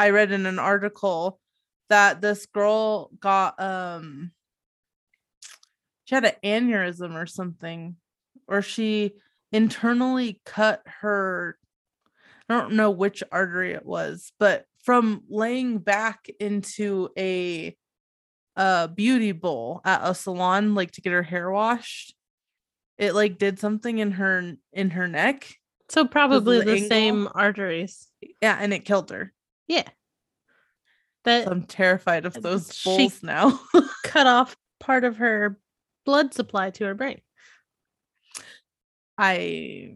[0.00, 1.38] I read in an article
[1.90, 4.32] that this girl got um
[6.06, 7.96] she had an aneurysm or something,
[8.48, 9.12] or she
[9.52, 11.58] internally cut her
[12.48, 17.76] I don't know which artery it was, but from laying back into a
[18.56, 22.14] uh beauty bowl at a salon like to get her hair washed
[22.96, 25.54] it like did something in her in her neck.
[25.90, 28.08] So probably the the, same arteries.
[28.40, 29.34] yeah and it killed her
[29.70, 29.88] Yeah.
[31.22, 33.60] That i'm terrified of Uh, those she- now
[34.04, 35.60] cut off part of her
[36.04, 37.20] blood supply to her brain.
[39.16, 39.94] i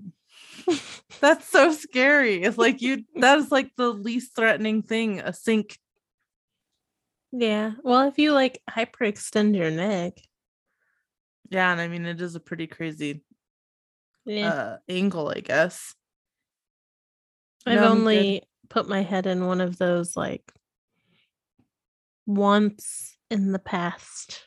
[1.21, 5.79] that's so scary it's like you that is like the least threatening thing a sink
[7.33, 7.73] Yeah.
[7.83, 10.21] Well, if you like hyperextend your neck.
[11.51, 13.25] yeah and i mean it is a pretty crazy
[14.25, 14.53] Yeah.
[14.53, 15.95] uh angle i guess
[17.67, 18.43] I've no, only
[18.75, 20.53] put my head in one of those like
[22.27, 24.43] once in the past.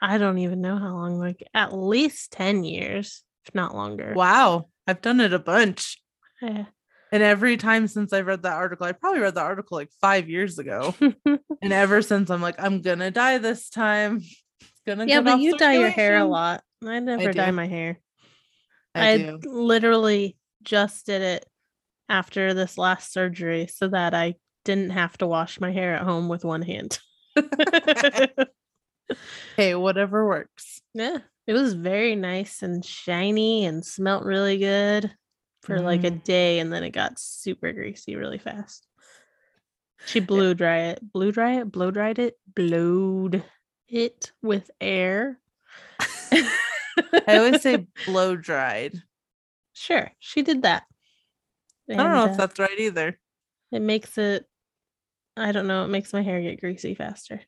[0.00, 4.14] I don't even know how long, like at least 10 years, if not longer.
[4.16, 5.98] wow i've done it a bunch
[6.42, 6.64] Yeah.
[7.12, 10.28] And every time since I read that article, I probably read that article like five
[10.28, 10.96] years ago.
[11.62, 14.16] and ever since I'm like, I'm gonna die this time.
[14.60, 16.64] It's gonna yeah, but you dye your hair a lot.
[16.84, 18.00] I never dye my hair.
[18.96, 21.46] I, I, literally just did it
[22.08, 24.34] after this last surgery so that I
[24.64, 26.98] didn't have to wash my hair at home with one hand.
[29.56, 30.80] Hey, whatever works.
[30.94, 35.14] yeah, it was very nice and shiny and smelt really good
[35.62, 36.24] for like a Mm.
[36.24, 38.86] day and then it got super greasy really fast.
[40.06, 43.44] She blew dry it, blew dry it, blow dried it, blowed
[43.88, 45.38] it with air.
[46.32, 46.48] I
[47.28, 49.02] always say blow dried.
[49.84, 50.84] Sure, she did that.
[51.90, 53.18] I don't know And, if uh, that's right either.
[53.70, 54.46] It makes it
[55.36, 57.40] I don't know, it makes my hair get greasy faster.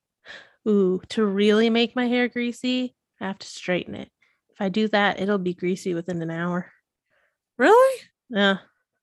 [0.69, 4.11] Ooh, to really make my hair greasy, I have to straighten it.
[4.51, 6.71] If I do that, it'll be greasy within an hour.
[7.59, 8.01] Really?
[8.29, 8.59] Yeah.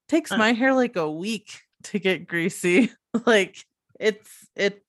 [0.10, 0.38] Takes Uh.
[0.38, 2.92] my hair like a week to get greasy.
[3.26, 3.58] like
[4.00, 4.84] it's it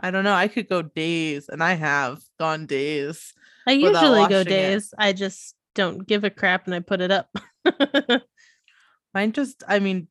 [0.00, 0.34] I don't know.
[0.34, 3.32] I could go days and I have gone days.
[3.66, 4.44] I usually go washing it.
[4.44, 4.94] days.
[4.96, 7.30] I just don't give a crap and I put it up.
[9.14, 10.08] Mine just I mean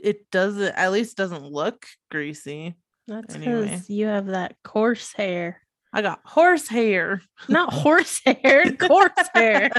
[0.00, 2.74] it doesn't at least doesn't look greasy.
[3.06, 3.62] That's Anyway.
[3.64, 5.62] because you have that coarse hair.
[5.92, 7.22] I got horse hair.
[7.48, 9.70] Not horse hair, coarse hair.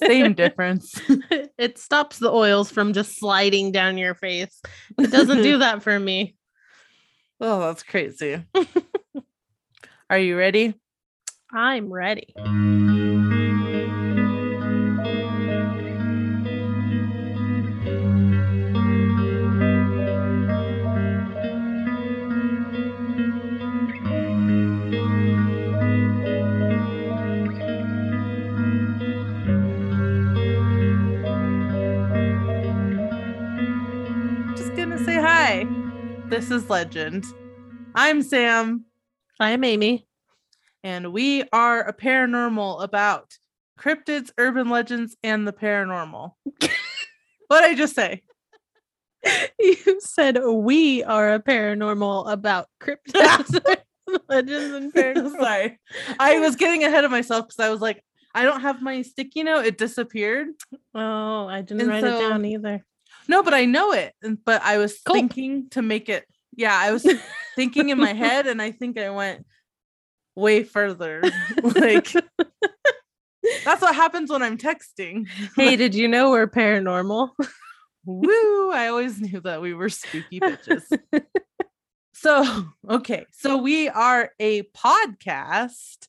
[0.00, 0.94] Same difference.
[1.58, 4.60] it stops the oils from just sliding down your face.
[4.98, 6.36] It doesn't do that for me.
[7.40, 8.40] Oh, that's crazy.
[10.08, 10.74] Are you ready?
[11.52, 12.32] I'm ready.
[36.32, 37.26] This is Legend.
[37.94, 38.84] I'm Samm,
[39.38, 40.06] I'm Amy.
[40.82, 43.36] and we are a paranormal about
[43.78, 46.32] cryptids, urban legends, and the paranormal.
[47.48, 48.22] what I just say?
[49.60, 53.60] You said we are a paranormal about cryptids,
[54.30, 55.38] legends, and paranormal.
[55.38, 55.78] Sorry.
[56.18, 58.02] I was getting ahead of myself because I was like,
[58.34, 59.66] I don't have my sticky note.
[59.66, 60.48] It disappeared.
[60.94, 62.86] Oh, I didn't And write so- it down either.
[63.32, 64.14] No, but I know it.
[64.44, 65.14] But I was Cool.
[65.14, 66.26] thinking to make it.
[66.54, 67.02] Yeah, I was
[67.56, 69.46] thinking in my head, and I think I went
[70.36, 71.22] way further.
[71.62, 72.12] like
[73.64, 75.26] that's what happens when I'm texting.
[75.56, 77.30] hey, did you know we're paranormal?
[78.04, 78.70] Woo!
[78.70, 80.82] I always knew that we were spooky bitches.
[82.12, 86.06] so, okay, so we are a podcast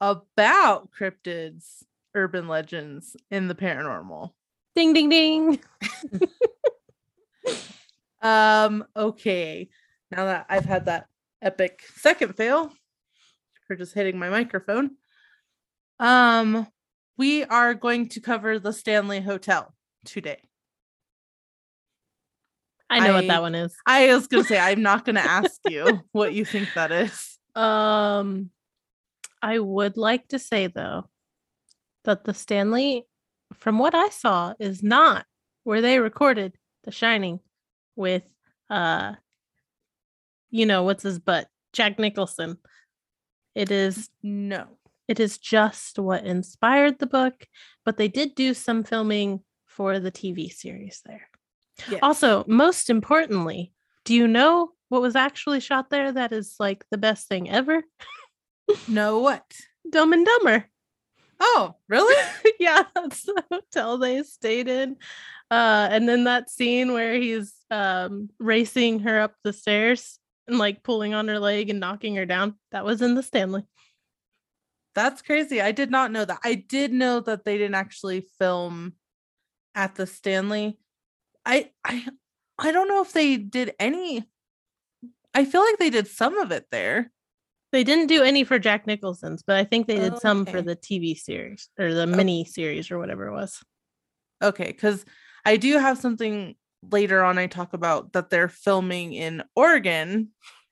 [0.00, 4.32] about cryptids, urban legends, and the paranormal.
[4.78, 5.60] Ding, ding, ding.
[8.20, 9.68] Um, okay.
[10.10, 11.06] Now that I've had that
[11.40, 12.72] epic second fail
[13.66, 14.96] for just hitting my microphone.
[16.00, 16.66] Um,
[17.16, 19.72] we are going to cover the Stanley Hotel
[20.04, 20.40] today.
[22.90, 23.74] I know what that one is.
[23.86, 27.38] I was gonna say I'm not gonna ask you what you think that is.
[27.54, 28.50] Um,
[29.42, 31.10] I would like to say though
[32.04, 33.06] that the Stanley,
[33.54, 35.26] from what I saw, is not
[35.64, 36.54] where they recorded
[36.84, 37.40] The Shining
[37.96, 38.22] with
[38.70, 39.14] uh,
[40.50, 42.58] you know what's his butt, Jack Nicholson.
[43.54, 44.66] It is No.
[45.08, 47.46] it is just what inspired the book,
[47.84, 51.28] but they did do some filming for the TV series there.
[51.90, 52.00] Yes.
[52.02, 53.72] Also, most importantly,
[54.04, 57.82] do you know what was actually shot there that is like the best thing ever?
[58.88, 59.44] no what?
[59.88, 60.66] Dumb and Dumber.
[61.40, 62.14] Oh, really?
[62.60, 64.96] yeah, that's the hotel they stayed in.
[65.50, 70.82] Uh, and then that scene where he's um racing her up the stairs and like
[70.82, 72.54] pulling on her leg and knocking her down.
[72.72, 73.64] That was in the Stanley.
[74.94, 75.60] That's crazy.
[75.60, 76.40] I did not know that.
[76.44, 78.94] I did know that they didn't actually film
[79.74, 80.78] at the Stanley.
[81.46, 82.06] I I
[82.58, 84.28] I don't know if they did any
[85.34, 87.12] I feel like they did some of it there.
[87.70, 90.74] They didn't do any for Jack Nicholson's, but I think they did some for the
[90.74, 93.62] TV series or the mini series or whatever it was.
[94.42, 95.04] Okay, cuz
[95.44, 100.30] I do have something later on I talk about that they're filming in Oregon.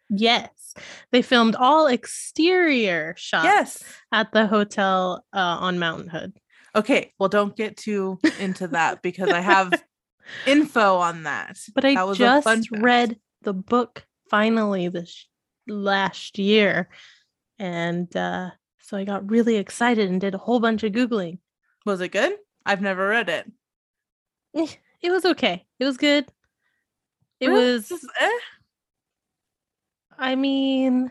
[0.09, 0.75] Yes.
[1.11, 3.85] They filmed all exterior shots Yes.
[4.13, 6.39] at the hotel uh, on Mountain Hood.
[6.75, 9.73] Okay, well don't get too into that because I have
[10.47, 11.59] info on that.
[11.75, 15.27] But I That was just read the book finally this
[15.67, 16.89] last year.
[17.59, 21.39] And uh, so I got really excited and did a whole bunch of Googling.
[21.85, 22.35] Was it good?
[22.65, 23.51] I've never read it.
[24.55, 24.67] Eh,
[25.03, 25.65] It was okay.
[25.79, 26.27] It was good.
[27.41, 27.73] It Really?
[27.75, 28.39] was, Just, eh?
[30.19, 31.11] I mean,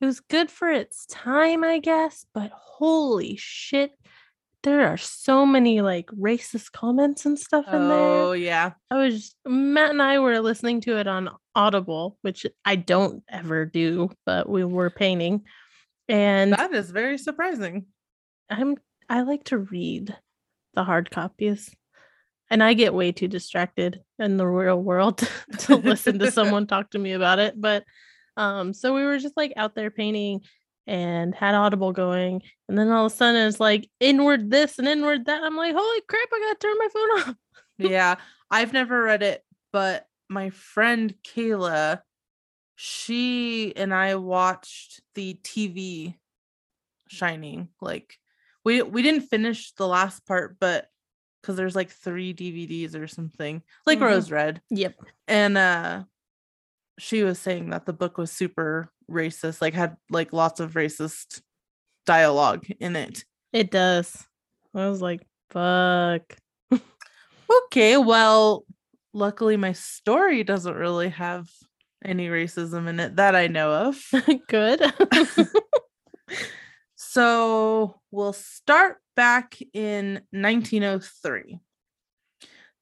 [0.00, 3.92] it was good for its time, I guess, but holy shit.
[4.64, 7.98] There are so many like racist comments and stuff in there.
[7.98, 8.72] Oh yeah.
[8.90, 13.64] I was Matt and I were listening to it on Audible, which I don't ever
[13.66, 15.42] do, but we were painting.
[16.08, 17.86] And That is very surprising.
[18.50, 18.76] I'm
[19.08, 20.16] I like to read
[20.74, 21.74] the hard copies.
[22.50, 25.18] And I get way too distracted in the real world
[25.58, 27.60] to listen to someone talk to me about it.
[27.60, 27.84] But
[28.36, 30.40] um, so we were just like out there painting
[30.88, 32.42] and had Audible going.
[32.68, 35.42] And then all of a sudden it's like inward this and inward that.
[35.44, 37.34] I'm like, holy crap, I gotta turn my phone off.
[37.78, 38.14] yeah,
[38.50, 42.00] I've never read it, but my friend Kayla,
[42.74, 46.16] she and I watched the TV
[47.08, 47.68] Shining.
[47.80, 48.18] Like
[48.64, 50.86] we we didn't finish the last part, but
[51.40, 54.02] because there's like three DVDs or something, like Mhm.
[54.02, 54.60] Rose Red.
[54.70, 54.94] Yep.
[55.26, 56.02] and uh
[56.98, 61.40] she was saying that the book was super racist, like had like lots of racist
[62.06, 63.24] dialogue in it.
[63.52, 64.26] It does.
[64.74, 66.36] I was like, fuck.
[67.66, 68.64] Okay, well,
[69.14, 71.48] luckily my story doesn't really have
[72.04, 74.02] any racism in it that I know of.
[74.48, 74.82] Good.
[76.94, 81.58] so we'll start back in 1903.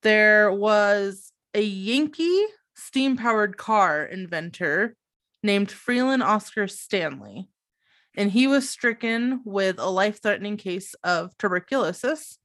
[0.02, 2.44] There was a Yankee
[2.76, 4.96] steam powered car inventor
[5.42, 7.48] named Freeland Oscar Stanley,
[8.16, 12.38] and he was stricken with a life threatening case of tuberculosis.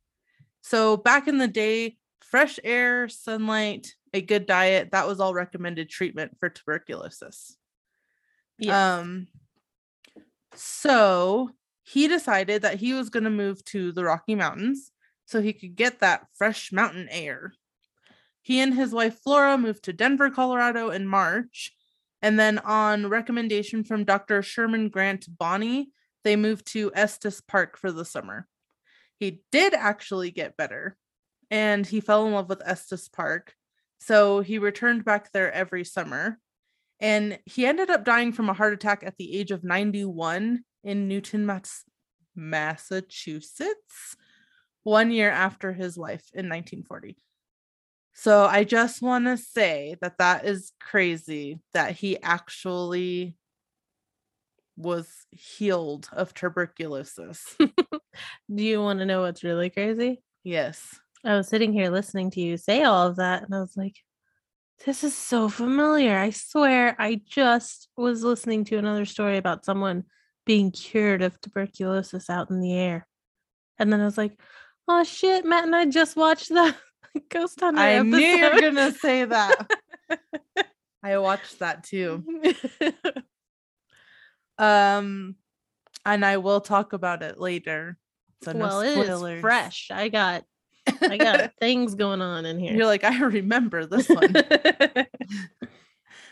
[0.62, 5.90] So back in the day, fresh air, sunlight, a good diet, that was all recommended
[5.90, 7.58] treatment for tuberculosis.
[8.58, 8.74] Yes.
[8.74, 9.28] Um
[10.54, 11.50] so
[11.84, 14.92] he decided that he was going to move to the Rocky Mountains
[15.26, 17.54] so he could get that fresh mountain air.
[18.42, 21.74] He and his wife Flora moved to Denver, Colorado in March,
[22.22, 24.42] and then on recommendation from Dr.
[24.42, 25.92] Sherman Grant Bonney,
[26.24, 28.48] they moved to Estes Park for the summer.
[29.20, 30.98] He did actually get better
[31.50, 33.54] and he fell in love with Estes Park.
[34.00, 36.40] So he returned back there every summer.
[37.00, 41.08] And he ended up dying from a heart attack at the age of 91 in
[41.08, 41.84] Newton, Mass-
[42.36, 44.16] Massachusetts,
[44.84, 47.18] one year after his wife in 1940.
[48.14, 53.36] So I just want to say that that is crazy that he actually
[54.78, 57.56] was healed of tuberculosis.
[57.60, 60.22] Do you want to know what's really crazy?
[60.44, 61.00] yes.
[61.24, 63.98] I was sitting here listening to you say all of that, and I was like,
[64.86, 66.18] this is so familiar.
[66.18, 70.06] I swear I just was listening to another story about someone
[70.46, 73.08] being cured of tuberculosis out in the air.
[73.78, 74.40] And then I was like,
[74.88, 76.76] oh shit, Matt and I just watched the
[77.30, 78.10] Ghost Hunter I episode.
[78.10, 79.72] knew you were to say that.
[81.04, 82.24] I watched that too.
[84.58, 85.36] Um
[86.06, 87.98] and I will talk about it later.
[88.44, 89.38] So no well, it spoilers.
[89.38, 89.90] is fresh.
[89.92, 90.44] I got
[91.02, 92.74] I got things going on in here.
[92.74, 94.34] You're like, I remember this one.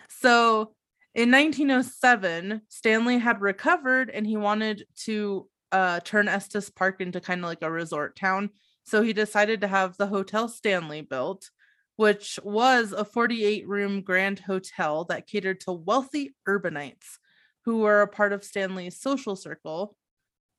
[0.09, 0.73] so
[1.15, 7.41] in 1907, Stanley had recovered and he wanted to uh, turn Estes Park into kind
[7.41, 8.49] of like a resort town.
[8.89, 11.49] So he decided to have the Hotel Stanley built,
[11.95, 17.17] which was a 48 room grand hotel that catered to wealthy urbanites
[17.65, 19.95] who were a part of Stanley's social circle.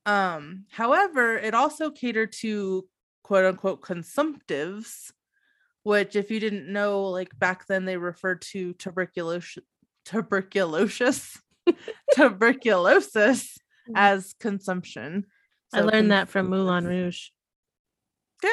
[0.05, 2.87] Um, however, it also catered to
[3.23, 5.11] quote unquote consumptives
[5.83, 9.63] which if you didn't know, like back then they referred to tuberculosis
[10.05, 11.39] tuberculosis
[12.15, 13.57] tuberculosis
[13.89, 13.93] Mm.
[13.95, 15.25] as consumption.
[15.73, 17.29] I learned that from Moulin Rouge.
[18.43, 18.49] Yeah.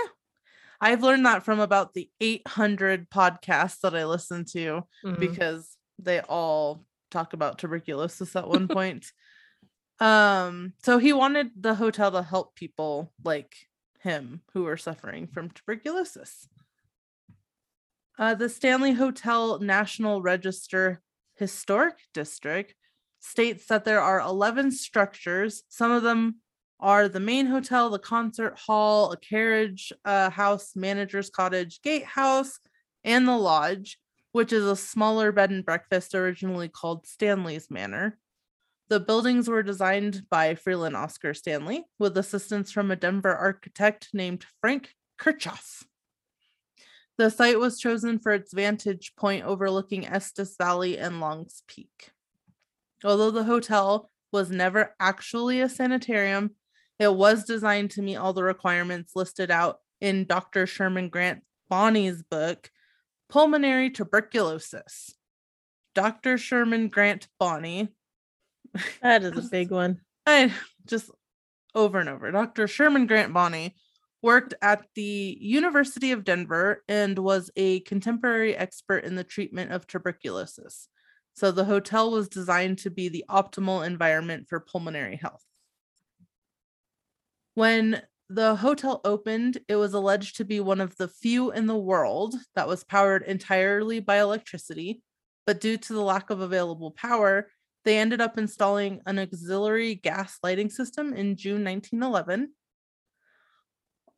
[0.80, 5.18] I've learned that from about the 800 podcasts that I listen to Mhm.
[5.18, 9.12] because they all talk about tuberculosis at one point.
[10.00, 13.56] Um, so he wanted the hotel to help people like
[14.00, 16.46] him who were suffering from tuberculosis.
[18.16, 21.02] Uh, the Stanley Hotel National Register
[21.36, 22.74] Historic District
[23.20, 25.64] states that there are 11 structures.
[25.68, 26.36] Some of them
[26.80, 32.58] are the main hotel, the concert hall, a carriage uh, house, manager's cottage, gatehouse,
[33.04, 33.98] and the lodge,
[34.32, 38.18] which is a smaller bed and breakfast originally called Stanley's Manor.
[38.88, 44.46] The buildings were designed by Freeland Oscar Stanley with assistance from a Denver architect named
[44.60, 45.84] Frank Kirchhoff.
[47.18, 52.12] The site was chosen for its vantage point overlooking Estes Valley and Longs Peak.
[53.04, 56.52] Although the hotel was never actually a sanitarium,
[56.98, 60.66] it was designed to meet all the requirements listed out in Dr.
[60.66, 62.70] Sherman Grant Bonney's book,
[63.28, 65.14] Pulmonary Tuberculosis.
[65.94, 66.38] Dr.
[66.38, 67.88] Sherman Grant Bonney,
[69.02, 70.00] That is a big one.
[70.26, 70.52] I
[70.86, 71.10] just
[71.74, 72.30] over and over.
[72.30, 72.66] Dr.
[72.66, 73.76] Sherman Grant Bonney
[74.22, 79.86] worked at the University of Denver and was a contemporary expert in the treatment of
[79.86, 80.88] tuberculosis.
[81.34, 85.44] So the hotel was designed to be the optimal environment for pulmonary health.
[87.58, 91.76] When the hotel opened, it was alleged to be one of the few in the
[91.76, 95.02] world that was powered entirely by electricity.
[95.44, 97.50] But due to the lack of available power,
[97.84, 102.52] they ended up installing an auxiliary gas lighting system in June 1911.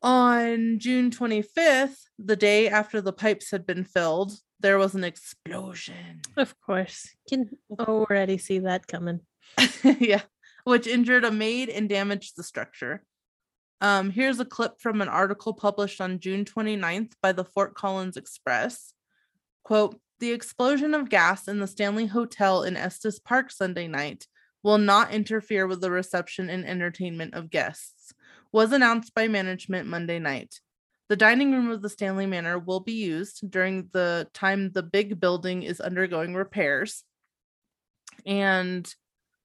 [0.02, 6.20] On June 25th, the day after the pipes had been filled, there was an explosion.
[6.36, 7.08] Of course.
[7.26, 9.20] Can already see that coming.
[9.98, 10.20] yeah,
[10.64, 13.02] which injured a maid and damaged the structure.
[13.80, 18.16] Um, here's a clip from an article published on June 29th by the Fort Collins
[18.16, 18.92] Express.
[19.64, 24.26] Quote, the explosion of gas in the Stanley Hotel in Estes Park Sunday night
[24.62, 28.12] will not interfere with the reception and entertainment of guests,
[28.52, 30.60] was announced by management Monday night.
[31.08, 35.18] The dining room of the Stanley Manor will be used during the time the big
[35.18, 37.02] building is undergoing repairs.
[38.26, 38.92] And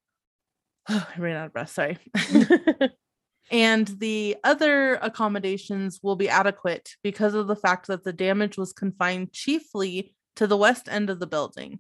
[0.88, 1.98] I ran out of breath, sorry.
[3.52, 8.74] and the other accommodations will be adequate because of the fact that the damage was
[8.74, 11.80] confined chiefly to the west end of the building.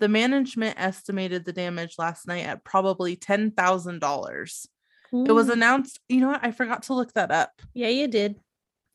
[0.00, 4.66] The management estimated the damage last night at probably $10,000.
[5.12, 6.44] It was announced, you know what?
[6.44, 7.52] I forgot to look that up.
[7.72, 8.34] Yeah, you did.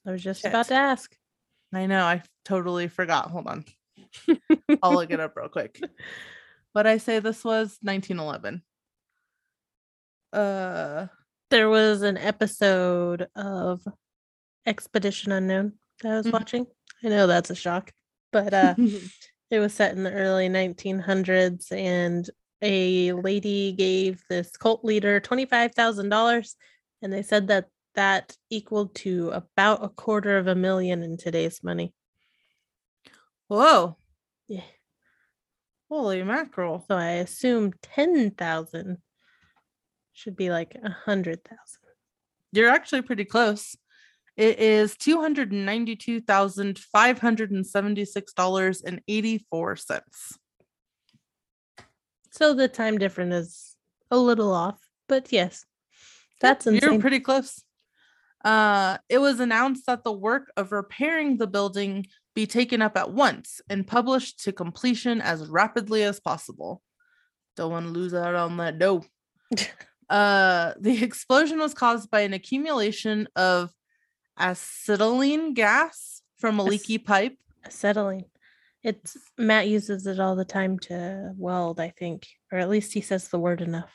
[0.05, 0.49] I was just Shit.
[0.49, 1.15] about to ask.
[1.73, 3.31] I know, I totally forgot.
[3.31, 3.65] Hold on.
[4.83, 5.79] I'll look it up real quick.
[6.73, 8.61] But I say this was 1911.
[10.33, 11.07] Uh
[11.49, 13.81] There was an episode of
[14.65, 16.33] Expedition Unknown that I was Mhm.
[16.33, 16.67] watching.
[17.03, 17.91] I know that's a shock,
[18.31, 18.75] but uh
[19.49, 22.29] it was set in the early 1900s and
[22.61, 26.55] a lady gave this cult leader $25,000
[27.01, 31.63] and they said that that equaled to about a quarter of a million in today's
[31.63, 31.93] money.
[33.47, 33.97] whoa.
[34.47, 34.63] Yeah.
[35.89, 36.85] Holy mackerel.
[36.87, 39.01] So I assume 10,000
[40.19, 41.39] should be like a 100,000.
[42.51, 43.75] You're actually pretty close.
[44.35, 50.39] It is two hundred and ninety-two thousand five hundred and seventy-six dollars and eighty-four cents.
[52.31, 53.75] So the time difference is
[54.09, 55.65] a little off, but yes,
[56.39, 56.91] that's insane.
[56.93, 57.61] You're pretty close.
[58.43, 63.11] Uh, it was announced that the work of repairing the building be taken up at
[63.11, 66.81] once and published to completion as rapidly as possible.
[67.57, 69.03] Don't want to lose out on that dough.
[70.09, 73.71] Uh, the explosion was caused by an accumulation of
[74.39, 77.37] acetylene gas from a Ac- leaky pipe.
[77.65, 78.25] Acetylene.
[78.83, 83.01] It's Matt uses it all the time to weld, I think, or at least he
[83.01, 83.91] says the word enough.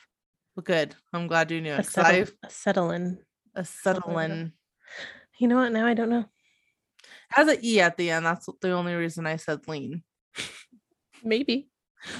[0.55, 0.95] Well, good.
[1.11, 1.79] I'm glad you knew it.
[1.85, 3.17] Acetyl- acetylene.
[3.57, 4.51] acetylene
[5.39, 5.71] You know what?
[5.71, 6.25] Now I don't know.
[7.29, 8.25] has an e at the end.
[8.25, 10.03] That's the only reason I said lean.
[11.23, 11.67] Maybe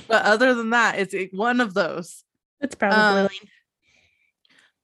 [0.08, 2.24] But other than that, it's one of those.
[2.60, 3.52] it's probably Um, lean.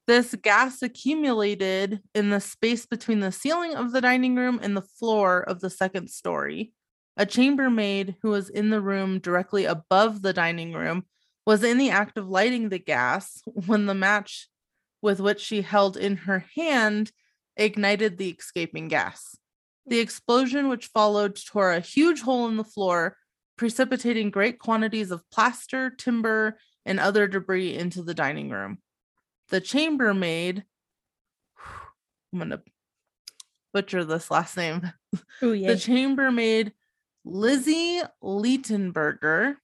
[0.08, 4.81] This gas accumulated in the space between the ceiling of the dining room and the
[4.81, 6.74] floor of the second story.
[7.17, 11.05] A chambermaid who was in the room directly above the dining room
[11.46, 14.48] was in the act of lighting the gas when the match
[15.01, 17.12] with which she held in her hand
[17.58, 19.36] ignited the escaping gas.
[19.88, 20.03] The mm.
[20.03, 23.17] explosion, which followed, tore a huge hole in the floor,
[23.58, 28.79] precipitating great quantities of plaster, timber, and other debris into the dining room.
[29.51, 30.63] The chambermaid,
[32.34, 32.62] I'm going to
[33.74, 34.91] butcher this last name.
[35.41, 36.72] Oh The chambermaid,
[37.25, 39.55] Lizzie Leitenberger.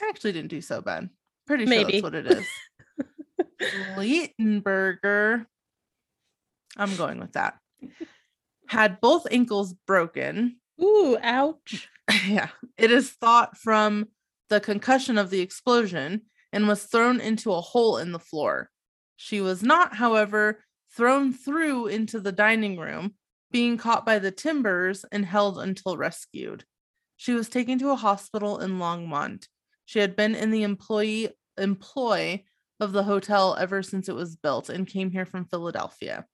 [0.00, 1.08] I actually didn't do so bad.
[1.46, 1.92] Pretty sure Maybe.
[1.92, 2.46] that's what it is.
[3.96, 5.46] Leitenberger.
[6.76, 7.58] I'm going with that.
[8.66, 10.56] Had both ankles broken.
[10.82, 11.88] Ooh, ouch.
[12.26, 12.50] yeah.
[12.76, 14.08] It is thought from
[14.50, 16.22] the concussion of the explosion
[16.52, 18.70] and was thrown into a hole in the floor.
[19.20, 20.64] She was not, however,
[20.96, 23.14] thrown through into the dining room,
[23.50, 26.64] being caught by the timbers and held until rescued.
[27.16, 29.48] She was taken to a hospital in Longmont.
[29.86, 32.44] She had been in the employee employ
[32.78, 36.24] of the hotel ever since it was built and came here from Philadelphia.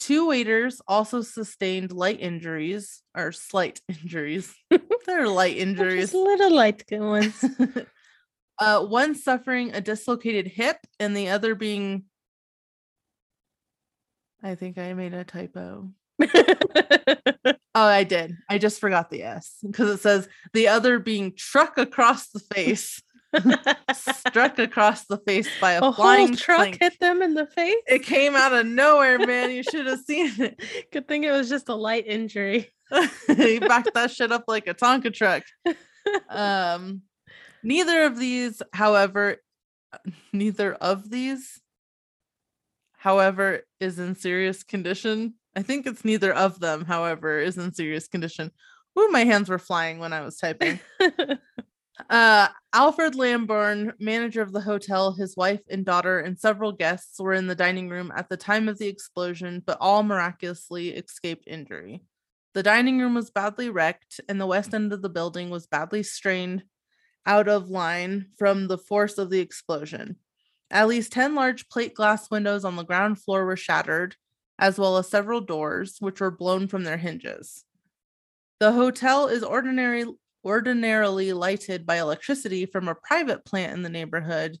[0.00, 4.54] Two waiters also sustained light injuries or slight injuries.
[5.04, 6.12] They're light injuries.
[6.12, 7.44] Just little light ones.
[8.58, 12.04] uh, one suffering a dislocated hip and the other being.
[14.42, 15.90] I think I made a typo.
[17.78, 18.36] Oh, I did.
[18.50, 23.00] I just forgot the S because it says the other being struck across the face,
[23.94, 26.78] struck across the face by a, a flying truck plank.
[26.80, 27.76] hit them in the face.
[27.86, 29.52] It came out of nowhere, man.
[29.52, 30.60] You should have seen it.
[30.92, 32.68] Good thing it was just a light injury.
[33.28, 35.44] he backed that shit up like a Tonka truck.
[36.28, 37.02] Um,
[37.62, 39.36] neither of these, however,
[40.32, 41.60] neither of these,
[42.96, 45.34] however, is in serious condition.
[45.56, 48.52] I think it's neither of them, however, is in serious condition.
[48.98, 50.80] Ooh, my hands were flying when I was typing.
[52.08, 57.32] Uh, Alfred Lamborn, manager of the hotel, his wife and daughter, and several guests were
[57.32, 62.02] in the dining room at the time of the explosion, but all miraculously escaped injury.
[62.54, 66.02] The dining room was badly wrecked, and the west end of the building was badly
[66.02, 66.62] strained
[67.28, 70.16] out of line from the force of the explosion.
[70.70, 74.16] At least 10 large plate glass windows on the ground floor were shattered,
[74.58, 77.64] as well as several doors, which were blown from their hinges.
[78.60, 80.06] The hotel is ordinary,
[80.42, 84.56] ordinarily lighted by electricity from a private plant in the neighborhood,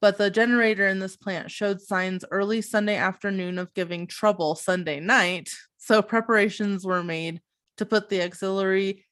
[0.00, 5.00] but the generator in this plant showed signs early Sunday afternoon of giving trouble Sunday
[5.00, 7.40] night, so preparations were made
[7.78, 9.06] to put the auxiliary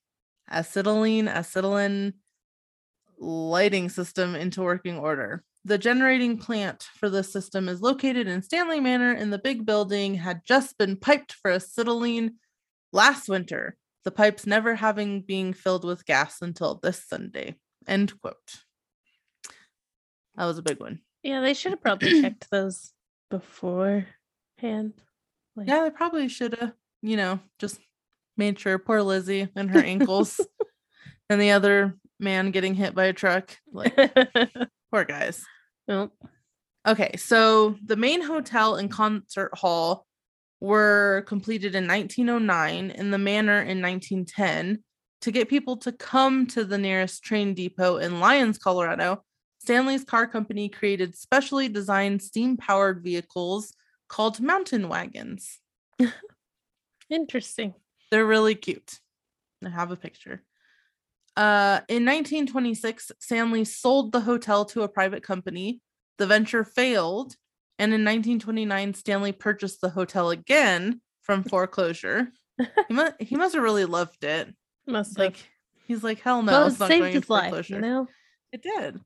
[0.48, 2.14] acetylene acetylene
[3.18, 5.42] lighting system into working order.
[5.64, 10.14] The generating plant for this system is located in Stanley Manor in the big building
[10.14, 12.36] had just been piped for acetylene
[12.92, 17.56] last winter, the pipes never having been filled with gas until this Sunday.
[17.86, 18.36] End quote.
[20.36, 21.00] That was a big one.
[21.22, 22.92] yeah, they should have probably checked those
[23.30, 24.04] beforehand.
[25.56, 27.80] Like, Yeah, they probably should have, you know, just
[28.36, 30.40] made sure poor Lizzie and her ankles
[31.30, 33.56] and the other man getting hit by a truck.
[33.72, 33.96] Like,
[34.92, 35.44] poor guys.
[35.86, 36.12] Nope.
[36.86, 40.06] Okay, so the main hotel and concert hall
[40.60, 44.82] were completed in 1909 and the manor in 1910
[45.20, 49.22] to get people to come to the nearest train depot in Lyons, Colorado.
[49.58, 53.74] Stanley's car company created specially designed steam powered vehicles
[54.08, 55.58] called mountain wagons.
[57.10, 57.74] Interesting.
[58.10, 58.98] They're really cute.
[59.64, 60.42] I have a picture.
[61.38, 65.80] Uh, in 1926, Stanley sold the hotel to a private company.
[66.18, 67.36] The venture failed,
[67.78, 72.32] and in 1929, Stanley purchased the hotel again from foreclosure.
[72.88, 74.52] he, must, he must have really loved it.
[74.88, 75.36] Must have.
[75.86, 78.08] He's like, hell no, well, it it's not saved going his life, you know?
[78.52, 79.00] It did.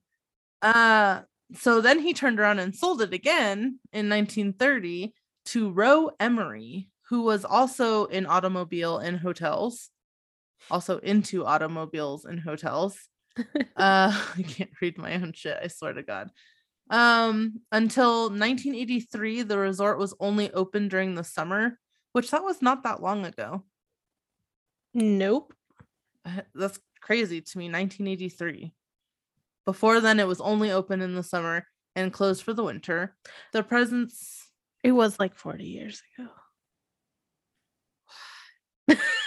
[0.62, 1.20] Uh
[1.54, 5.12] so then he turned around and sold it again in 1930
[5.46, 9.90] to Roe Emery, who was also in automobile and hotels,
[10.70, 12.98] also into automobiles and hotels.
[13.76, 16.30] uh I can't read my own shit, I swear to God.
[16.90, 21.78] Um until 1983 the resort was only open during the summer,
[22.12, 23.64] which that was not that long ago.
[24.94, 25.54] Nope.
[26.24, 27.64] Uh, That's crazy to me.
[27.64, 28.72] 1983.
[29.64, 33.16] Before then, it was only open in the summer and closed for the winter.
[33.52, 34.48] The presence.
[34.82, 36.28] It was like 40 years ago.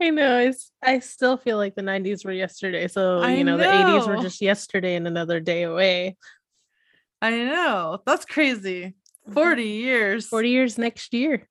[0.00, 0.52] I know.
[0.82, 2.88] I still feel like the 90s were yesterday.
[2.88, 6.16] So, I you know, the 80s were just yesterday and another day away.
[7.20, 8.00] I know.
[8.06, 8.94] That's crazy.
[9.28, 9.32] Mm-hmm.
[9.34, 10.26] 40 years.
[10.26, 11.48] 40 years next year.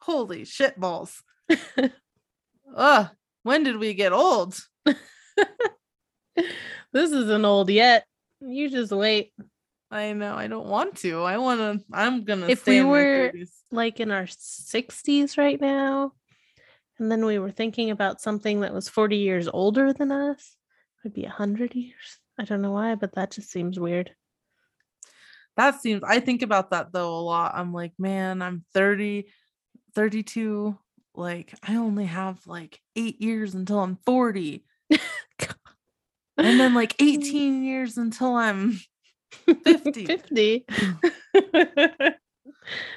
[0.00, 1.22] Holy shit balls.
[2.76, 3.08] Ugh.
[3.42, 4.56] When did we get old?
[6.92, 8.04] This isn't old yet.
[8.40, 9.32] You just wait.
[9.90, 10.34] I know.
[10.34, 11.22] I don't want to.
[11.22, 11.84] I want to.
[11.92, 12.48] I'm gonna.
[12.48, 13.50] If stay we were- 30s.
[13.70, 16.12] Like in our 60s right now,
[17.00, 20.56] and then we were thinking about something that was 40 years older than us,
[21.02, 22.18] would be 100 years.
[22.38, 24.14] I don't know why, but that just seems weird.
[25.56, 26.02] that seems.
[26.04, 27.52] I think about that though a lot.
[27.54, 29.26] I'm like, man, I'm 30,
[29.94, 30.78] 32.
[31.14, 34.64] Like, I only have like eight years until I'm 40,
[36.36, 38.78] and then like 18 years until I'm
[39.64, 40.06] 50.
[40.06, 40.66] 50.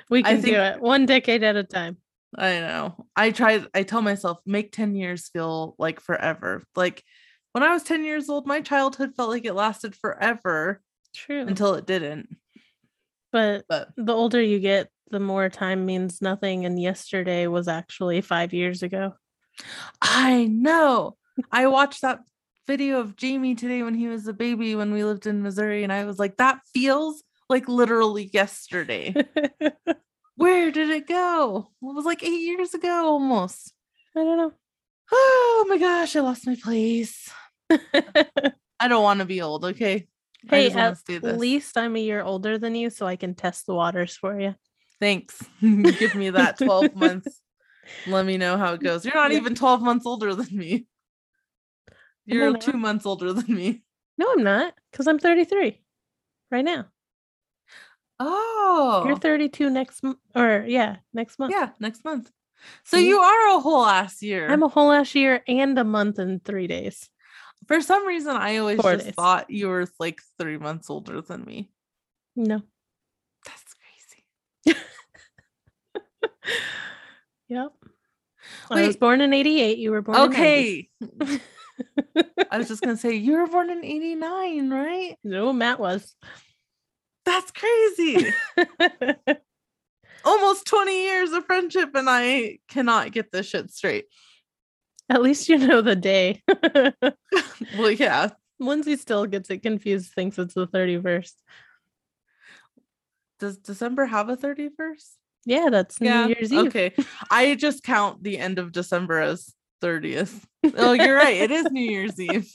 [0.09, 1.97] we can do it one decade at a time.
[2.35, 3.05] I know.
[3.15, 6.63] I try I tell myself, make 10 years feel like forever.
[6.75, 7.03] Like
[7.51, 10.81] when I was 10 years old, my childhood felt like it lasted forever
[11.13, 11.45] True.
[11.45, 12.35] until it didn't.
[13.31, 16.65] but But the older you get, the more time means nothing.
[16.65, 19.13] And yesterday was actually five years ago.
[20.01, 21.17] I know.
[21.51, 22.21] I watched that
[22.65, 25.91] video of Jamie today when he was a baby when we lived in Missouri, and
[25.91, 29.13] I was like, that feels like literally yesterday.
[30.35, 31.69] Where did it go?
[31.81, 33.73] It was like eight years ago almost.
[34.15, 34.53] I don't know.
[35.11, 37.31] Oh my gosh, I lost my place.
[37.69, 40.07] I don't want to be old, okay?
[40.49, 44.17] Hey, at least I'm a year older than you, so I can test the waters
[44.17, 44.55] for you.
[44.99, 45.41] Thanks.
[45.61, 47.41] Give me that 12 months.
[48.07, 49.05] Let me know how it goes.
[49.05, 50.87] You're not even 12 months older than me.
[52.25, 53.83] You're two months older than me.
[54.17, 55.81] No, I'm not, because I'm 33
[56.51, 56.85] right now.
[58.25, 61.51] Oh, You're 32 next month, or yeah, next month.
[61.51, 62.31] yeah, next month.
[62.85, 63.07] So See?
[63.09, 64.49] you are a whole ass year.
[64.49, 67.09] I'm a whole last year and a month and three days.
[67.67, 69.15] For some reason, I always Four just days.
[69.15, 71.71] thought you were like three months older than me.
[72.35, 72.61] No.
[73.45, 73.75] That's
[74.63, 74.79] crazy.
[77.49, 77.71] Yep.
[78.71, 79.77] I was born in 88.
[79.77, 80.89] You were born in 90.
[81.03, 81.39] Okay.
[82.51, 85.17] I was just gonna say you were born in '89, right?
[85.23, 86.15] no, Matt was.
[87.25, 88.33] That's crazy.
[90.25, 94.05] Almost 20 years of friendship, and I cannot get this shit straight.
[95.09, 96.41] At least you know the day.
[97.77, 98.29] Well, yeah.
[98.59, 101.33] Lindsay still gets it confused, thinks it's the 31st.
[103.39, 105.09] Does December have a 31st?
[105.45, 106.67] Yeah, that's New Year's Eve.
[106.67, 106.93] Okay.
[107.29, 110.43] I just count the end of December as 30th.
[110.77, 111.41] Oh, you're right.
[111.41, 112.49] It is New Year's Eve.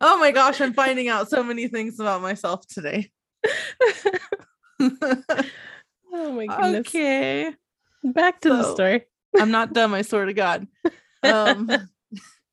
[0.00, 3.10] Oh my gosh, I'm finding out so many things about myself today.
[4.80, 6.88] oh my goodness.
[6.88, 7.52] okay.
[8.04, 9.04] Back to the story.
[9.36, 10.66] I'm not dumb, I swear to God.
[11.22, 11.70] Um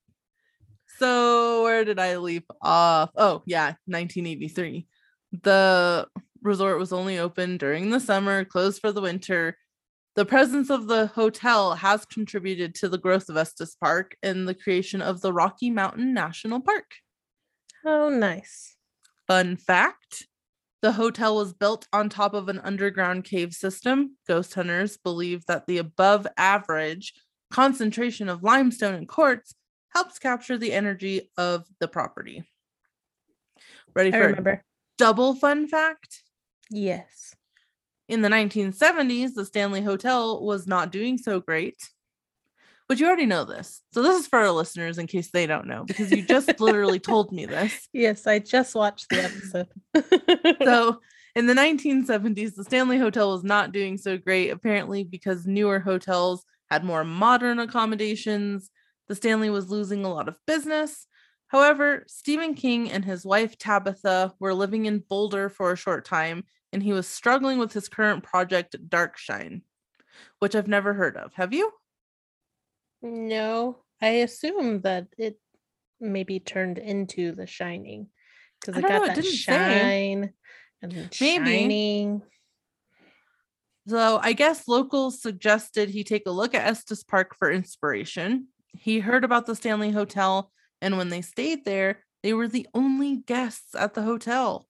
[1.00, 3.12] so where did I leave off?
[3.16, 4.88] Oh, yeah, 1983.
[5.44, 6.08] The
[6.42, 9.58] resort was only open during the summer, closed for the winter.
[10.16, 14.54] The presence of the hotel has contributed to the growth of Estes Park and the
[14.54, 16.86] creation of the Rocky Mountain National Park.
[17.86, 18.76] Oh, nice.
[19.28, 20.28] Fun fact
[20.84, 24.18] the hotel was built on top of an underground cave system.
[24.28, 27.14] Ghost hunters believe that the above average
[27.50, 29.56] concentration of limestone and quartz
[29.96, 32.44] helps capture the energy of the property.
[33.96, 34.64] Ready I for a remember.
[34.98, 36.22] double fun fact?
[36.70, 37.34] Yes.
[38.10, 41.78] In the 1970s, the Stanley Hotel was not doing so great.
[42.94, 43.82] But you already know this.
[43.92, 47.00] So this is for our listeners in case they don't know, because you just literally
[47.00, 47.90] told me this.
[47.92, 50.60] Yes, I just watched the episode.
[50.64, 51.00] so
[51.36, 56.46] in the 1970s the stanley hotel was not doing so great apparently because newer hotels
[56.70, 58.70] had more modern accommodations
[59.08, 61.08] the stanley was losing a lot of business
[61.48, 66.44] however stephen king and his wife tabitha were living in boulder for a short time
[66.72, 69.62] and he was struggling with his current project darkshine
[70.38, 71.72] which i've never heard of have you
[73.04, 75.40] no, I assume that it
[76.00, 78.08] maybe turned into The Shining
[78.60, 79.36] because it don't know, got it that say.
[79.36, 80.34] shine
[80.82, 82.24] and shining.
[83.88, 88.48] So I guess locals suggested he take a look at Estes Park for inspiration.
[88.76, 93.18] He heard about the Stanley Hotel, and when they stayed there, they were the only
[93.18, 94.68] guests at the hotel.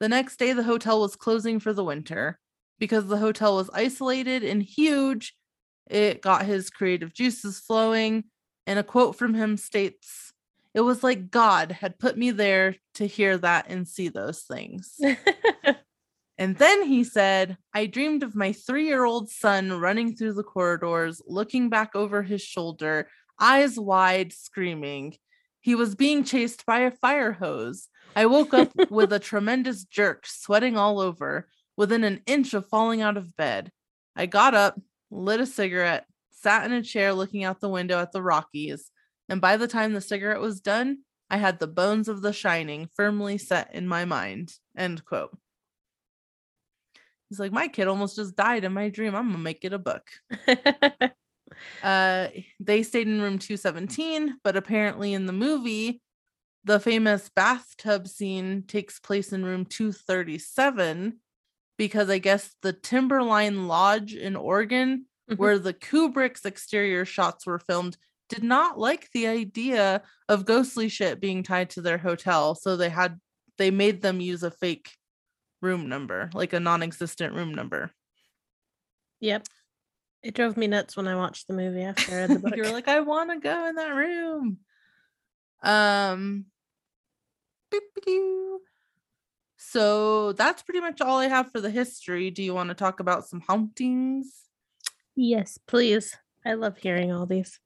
[0.00, 2.38] The next day, the hotel was closing for the winter.
[2.78, 5.34] Because the hotel was isolated and huge,
[5.90, 8.24] it got his creative juices flowing.
[8.66, 10.32] And a quote from him states,
[10.74, 15.00] It was like God had put me there to hear that and see those things.
[16.40, 20.42] And then he said, I dreamed of my three year old son running through the
[20.42, 25.16] corridors, looking back over his shoulder, eyes wide, screaming.
[25.60, 27.88] He was being chased by a fire hose.
[28.16, 33.02] I woke up with a tremendous jerk, sweating all over, within an inch of falling
[33.02, 33.70] out of bed.
[34.16, 38.12] I got up, lit a cigarette, sat in a chair looking out the window at
[38.12, 38.90] the Rockies,
[39.28, 42.88] and by the time the cigarette was done, I had the bones of the shining
[42.96, 44.52] firmly set in my mind.
[44.76, 45.36] End quote.
[47.28, 49.14] He's like, my kid almost just died in my dream.
[49.14, 50.08] I'm gonna make it a book.
[51.82, 56.00] Uh, they stayed in room 217, but apparently in the movie,
[56.64, 61.18] the famous bathtub scene takes place in room 237
[61.80, 65.38] because I guess the Timberline Lodge in Oregon, Mhm.
[65.38, 67.96] where the Kubrick's exterior shots were filmed,
[68.28, 72.54] did not like the idea of ghostly shit being tied to their hotel.
[72.54, 73.18] So they had
[73.56, 74.94] they made them use a fake
[75.62, 77.90] room number, like a non-existent room number.
[79.20, 79.46] yep.
[80.22, 82.56] It drove me nuts when I watched the movie after I read the book.
[82.56, 84.58] you were like, I want to go in that room.
[85.62, 86.44] Um,
[87.70, 88.60] beep, doo.
[89.62, 92.30] So that's pretty much all I have for the history.
[92.30, 94.32] Do you want to talk about some hauntings?
[95.14, 96.16] yes, please.
[96.46, 97.60] I love hearing all these.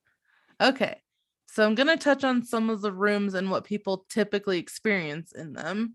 [0.60, 1.00] Okay,
[1.46, 5.52] so I'm gonna touch on some of the rooms and what people typically experience in
[5.52, 5.94] them.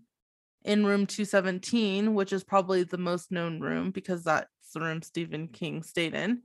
[0.64, 5.48] In room 217, which is probably the most known room because that's the room Stephen
[5.48, 6.42] King stayed in.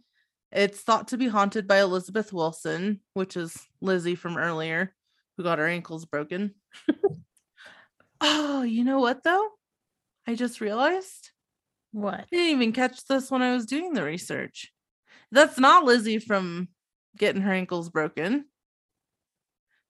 [0.51, 4.93] It's thought to be haunted by Elizabeth Wilson, which is Lizzie from earlier,
[5.37, 6.55] who got her ankles broken.
[8.21, 9.49] oh, you know what though?
[10.28, 11.32] I just realized
[11.91, 12.21] What?
[12.21, 14.71] I didn't even catch this when I was doing the research.
[15.32, 16.69] That's not Lizzie from
[17.17, 18.45] getting her ankles broken.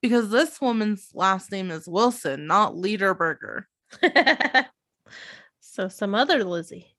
[0.01, 3.63] Because this woman's last name is Wilson, not Leaderberger.
[5.59, 6.95] so some other Lizzie.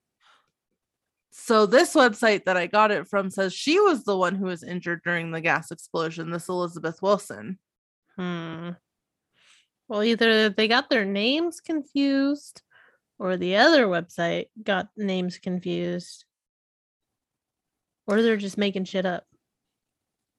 [1.30, 4.64] So this website that I got it from says she was the one who was
[4.64, 7.58] injured during the gas explosion, this Elizabeth Wilson.
[8.16, 8.70] Hmm.
[9.88, 12.62] Well, either they got their names confused
[13.18, 16.24] or the other website got names confused.
[18.06, 19.24] Or they're just making shit up.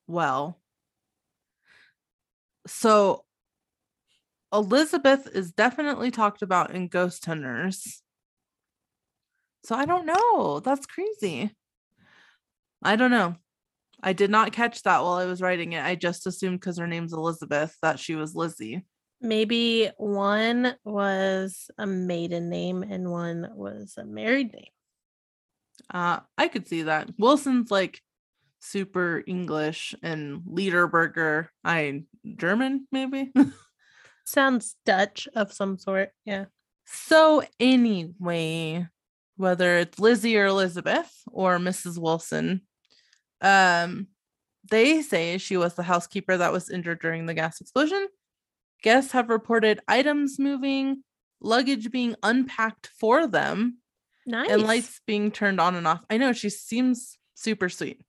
[0.07, 0.57] Well,
[2.65, 3.25] so
[4.53, 8.01] Elizabeth is definitely talked about in Ghost Hunters.
[9.65, 10.61] So I don't know.
[10.61, 11.53] That's crazy.
[12.81, 13.35] I don't know.
[14.01, 15.83] I did not catch that while I was writing it.
[15.83, 18.85] I just assumed because her name's Elizabeth that she was Lizzie.
[19.19, 24.71] Maybe one was a maiden name and one was a married name.
[25.91, 27.09] Uh, I could see that.
[27.17, 28.01] Wilson's like
[28.59, 32.03] super English and Liederberger, I
[32.35, 33.31] German maybe.
[34.25, 36.11] Sounds Dutch of some sort.
[36.25, 36.45] Yeah.
[36.85, 38.87] So anyway,
[39.37, 41.97] whether it's Lizzie or Elizabeth or Mrs.
[41.97, 42.61] Wilson,
[43.41, 44.07] um,
[44.69, 48.07] they say she was the housekeeper that was injured during the gas explosion.
[48.83, 51.03] Guests have reported items moving,
[51.41, 53.77] luggage being unpacked for them,
[54.25, 54.49] Nice.
[54.49, 56.03] and lights being turned on and off.
[56.09, 58.01] I know she seems super sweet.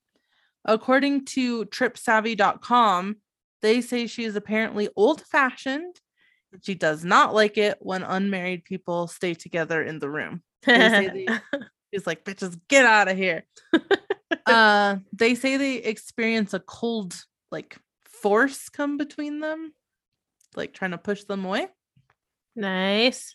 [0.65, 3.17] According to tripsavvy.com,
[3.63, 5.97] they say she is apparently old fashioned.
[6.63, 10.43] She does not like it when unmarried people stay together in the room.
[10.65, 11.59] They they-
[11.95, 13.45] She's like, bitches, get out of here.
[14.47, 17.15] uh, they say they experience a cold,
[17.51, 19.73] like, force come between them,
[20.59, 21.69] like trying to push them away.
[22.55, 23.35] nice.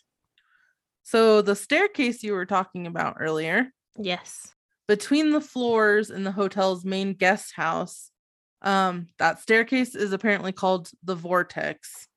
[1.02, 4.54] So, the staircase you were talking about earlier, Yes.
[4.88, 8.10] between the floors in the hotel's main guest house
[8.62, 12.08] um that staircase is apparently called the vortex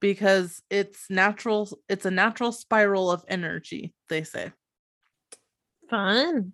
[0.00, 4.52] because it's natural it's a natural spiral of energy they say
[5.90, 6.52] Fun.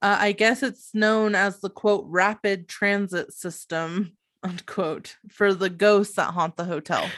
[0.00, 6.16] uh, i guess it's known as the quote rapid transit system unquote for the ghosts
[6.16, 7.08] that haunt the hotel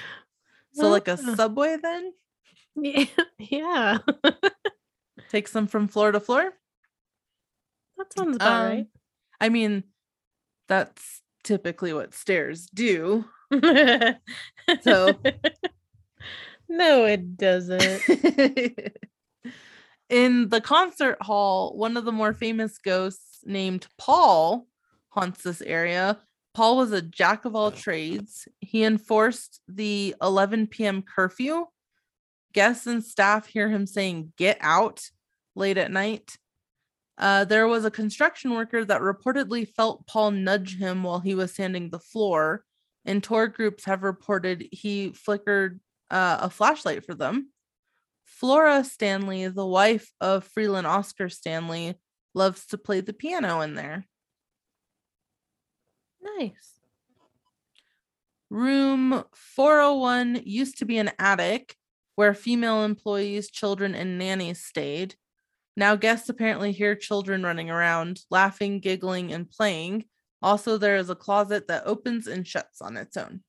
[0.72, 2.12] so like a subway then
[2.76, 3.04] Yeah.
[3.38, 3.98] yeah.
[5.30, 6.52] takes them from floor to floor
[7.96, 8.86] that sounds about Um, right.
[9.40, 9.84] i mean
[10.68, 13.24] that's typically what stairs do
[14.82, 15.18] so-
[16.68, 18.02] no, it doesn't.
[20.08, 24.66] in the concert hall, one of the more famous ghosts named Paul
[25.10, 26.18] haunts this area.
[26.54, 28.46] Paul was a jack of all trades.
[28.60, 31.02] He enforced the 11 p.m.
[31.02, 31.66] curfew.
[32.52, 35.02] Guests and staff hear him saying, Get out
[35.56, 36.36] late at night.
[37.18, 41.52] Uh, there was a construction worker that reportedly felt Paul nudge him while he was
[41.54, 42.64] sanding the floor,
[43.04, 47.50] and tour groups have reported he flickered uh, a flashlight for them.
[48.24, 51.94] Flora Stanley, the wife of Freeland Oscar Stanley,
[52.34, 54.06] loves to play the piano in there.
[56.38, 56.80] Nice.
[58.50, 61.76] Room 401 used to be an attic
[62.16, 65.16] where female employees, children, and nannies stayed.
[65.76, 70.04] Now, guests apparently hear children running around, laughing, giggling, and playing.
[70.40, 73.42] Also, there is a closet that opens and shuts on its own.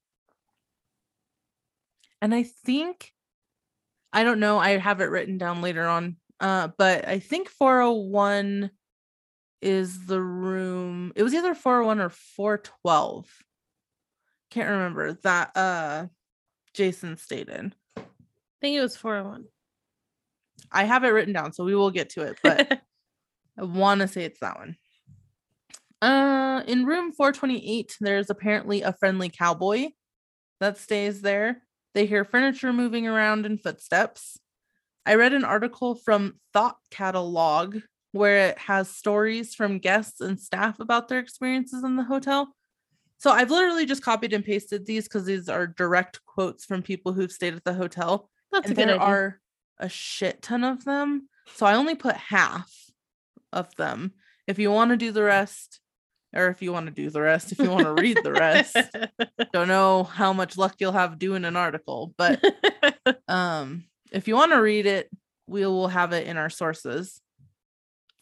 [2.21, 3.11] and I think
[4.15, 6.15] I don't know, I have it written down later on.
[6.39, 8.71] Uh, but I think 401
[9.65, 11.11] is the room.
[11.15, 13.27] It was either 401 or 412.
[14.51, 16.05] Can't remember that uh
[16.73, 17.73] Jason stayed in.
[17.97, 18.01] I
[18.61, 19.45] think it was 401.
[20.71, 22.79] I have it written down, so we will get to it, but
[23.57, 24.75] I want to say it's that one.
[26.01, 29.89] Uh, in room 428, there's apparently a friendly cowboy
[30.59, 31.63] that stays there.
[31.93, 34.37] They hear furniture moving around and footsteps.
[35.05, 37.77] I read an article from Thought Catalog
[38.15, 42.55] where it has stories from guests and staff about their experiences in the hotel.
[43.17, 47.11] So I've literally just copied and pasted these because these are direct quotes from people
[47.11, 48.29] who've stayed at the hotel.
[48.53, 48.99] That's and there idea.
[48.99, 49.41] are
[49.79, 51.27] a shit ton of them.
[51.55, 52.73] So I only put half
[53.51, 54.13] of them.
[54.47, 55.81] If you want to do the rest,
[56.33, 58.77] or if you want to do the rest, if you want to read the rest,
[59.53, 62.41] don't know how much luck you'll have doing an article, but
[63.27, 65.09] um if you want to read it,
[65.47, 67.21] we will have it in our sources.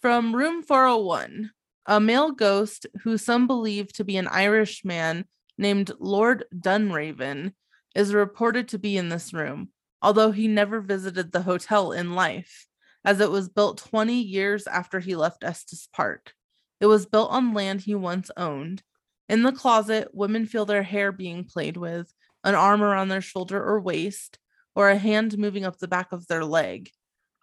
[0.04, 1.52] From room 401,
[1.86, 5.24] a male ghost who some believe to be an Irish man
[5.58, 7.54] named Lord Dunraven
[7.96, 9.70] is reported to be in this room,
[10.02, 12.68] although he never visited the hotel in life,
[13.06, 16.34] as it was built 20 years after he left Estes Park.
[16.82, 18.84] It was built on land he once owned.
[19.30, 22.14] In the closet, women feel their hair being played with,
[22.44, 24.38] an arm around their shoulder or waist,
[24.76, 26.92] or a hand moving up the back of their leg.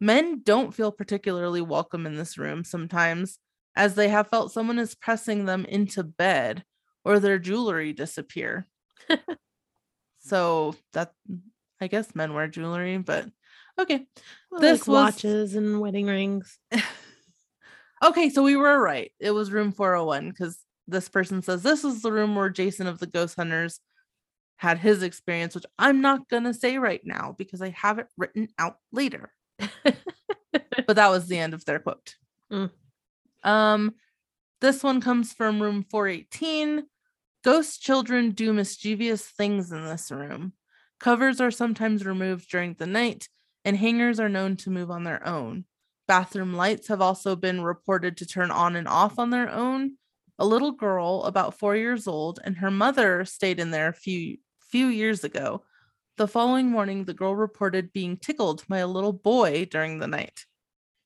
[0.00, 3.38] Men don't feel particularly welcome in this room sometimes,
[3.76, 6.64] as they have felt someone is pressing them into bed
[7.04, 8.66] or their jewelry disappear.
[10.20, 11.12] so that
[11.80, 13.26] I guess men wear jewelry, but
[13.78, 14.06] okay.
[14.50, 16.58] Well, this like was- watches and wedding rings.
[18.02, 19.12] Okay, so we were right.
[19.20, 20.58] It was room 401 because
[20.88, 23.80] this person says this is the room where Jason of the Ghost Hunters
[24.56, 28.48] had his experience, which I'm not gonna say right now because I have it written
[28.58, 29.32] out later.
[30.87, 32.16] but that was the end of their quote.
[32.53, 32.70] Mm.
[33.42, 33.94] Um,
[34.61, 36.85] this one comes from room 418.
[37.42, 40.53] Ghost children do mischievous things in this room.
[40.99, 43.29] Covers are sometimes removed during the night,
[43.64, 45.64] and hangers are known to move on their own.
[46.07, 49.92] Bathroom lights have also been reported to turn on and off on their own.
[50.38, 54.37] A little girl, about four years old, and her mother stayed in there a few
[54.61, 55.62] few years ago.
[56.20, 60.44] The following morning, the girl reported being tickled by a little boy during the night.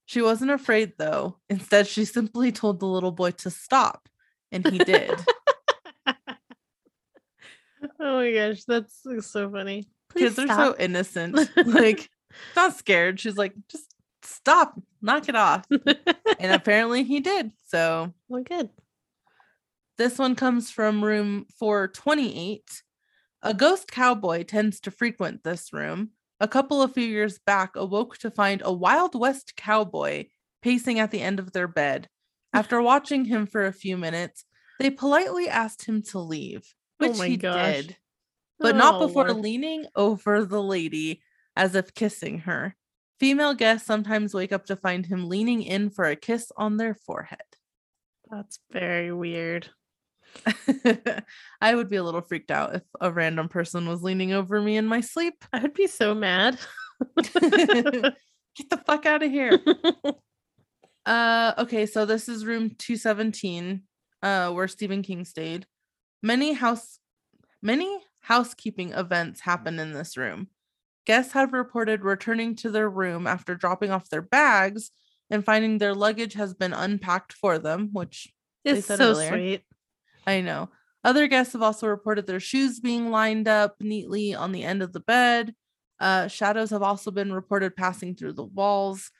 [0.06, 1.38] She wasn't afraid though.
[1.48, 4.08] Instead, she simply told the little boy to stop,
[4.50, 5.12] and he did.
[6.08, 6.16] oh
[8.00, 9.86] my gosh, that's so- so funny.
[10.16, 11.48] Kids Please are so innocent.
[11.64, 12.10] Like,
[12.56, 13.20] not scared.
[13.20, 15.64] She's like, just stop, knock it off.
[15.70, 17.52] And apparently he did.
[17.68, 18.68] So well, good.
[19.96, 22.82] This one comes from room 428.
[23.44, 26.10] A ghost cowboy tends to frequent this room.
[26.40, 30.26] A couple of few years back awoke to find a Wild West cowboy
[30.62, 32.08] pacing at the end of their bed.
[32.52, 34.44] After watching him for a few minutes,
[34.80, 37.76] they politely asked him to leave, Oh which my he gosh.
[37.86, 37.96] did,
[38.58, 39.42] but not Oh, before Lord.
[39.42, 41.22] leaning over the lady
[41.56, 42.76] as if kissing her.
[43.20, 46.94] Female guests sometimes wake up to find him leaning in for a kiss on their
[46.94, 47.44] forehead.
[48.30, 49.70] That's very weird.
[51.60, 54.76] I would be a little freaked out if a random person was leaning over me
[54.76, 55.44] in my sleep.
[55.52, 56.58] I would be so mad.
[57.16, 59.58] Get the fuck out of here.
[61.06, 63.82] Uh okay, so this is room 217,
[64.22, 65.66] uh, where Stephen King stayed.
[66.22, 66.98] Many house
[67.60, 70.48] many housekeeping events happen in this room.
[71.04, 74.90] Guests have reported returning to their room after dropping off their bags
[75.28, 78.32] and finding their luggage has been unpacked for them, which
[78.64, 79.28] They it's said so earlier.
[79.28, 79.62] sweet.
[80.26, 80.70] I know.
[81.02, 84.92] Other guests have also reported their shoes being lined up neatly on the end of
[84.92, 85.54] the bed.
[86.00, 89.10] Uh, shadows have also been reported passing through the walls.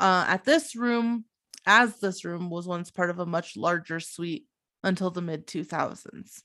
[0.00, 1.24] Uh, at this room,
[1.64, 4.46] as this room was once part of a much larger suite
[4.82, 6.42] until the mid 2000s.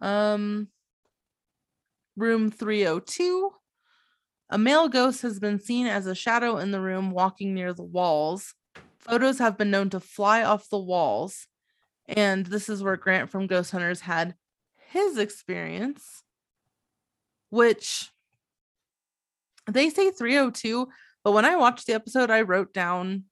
[0.00, 0.68] Um,
[2.16, 3.50] room 302.
[4.50, 7.82] A male ghost has been seen as a shadow in the room walking near the
[7.82, 8.54] walls.
[8.98, 11.46] Photos have been known to fly off the walls.
[12.08, 14.34] And this is where Grant from Ghost Hunters had
[14.88, 16.22] his experience,
[17.50, 18.10] which
[19.70, 20.88] they say 302,
[21.22, 23.24] but when I watched the episode, I wrote down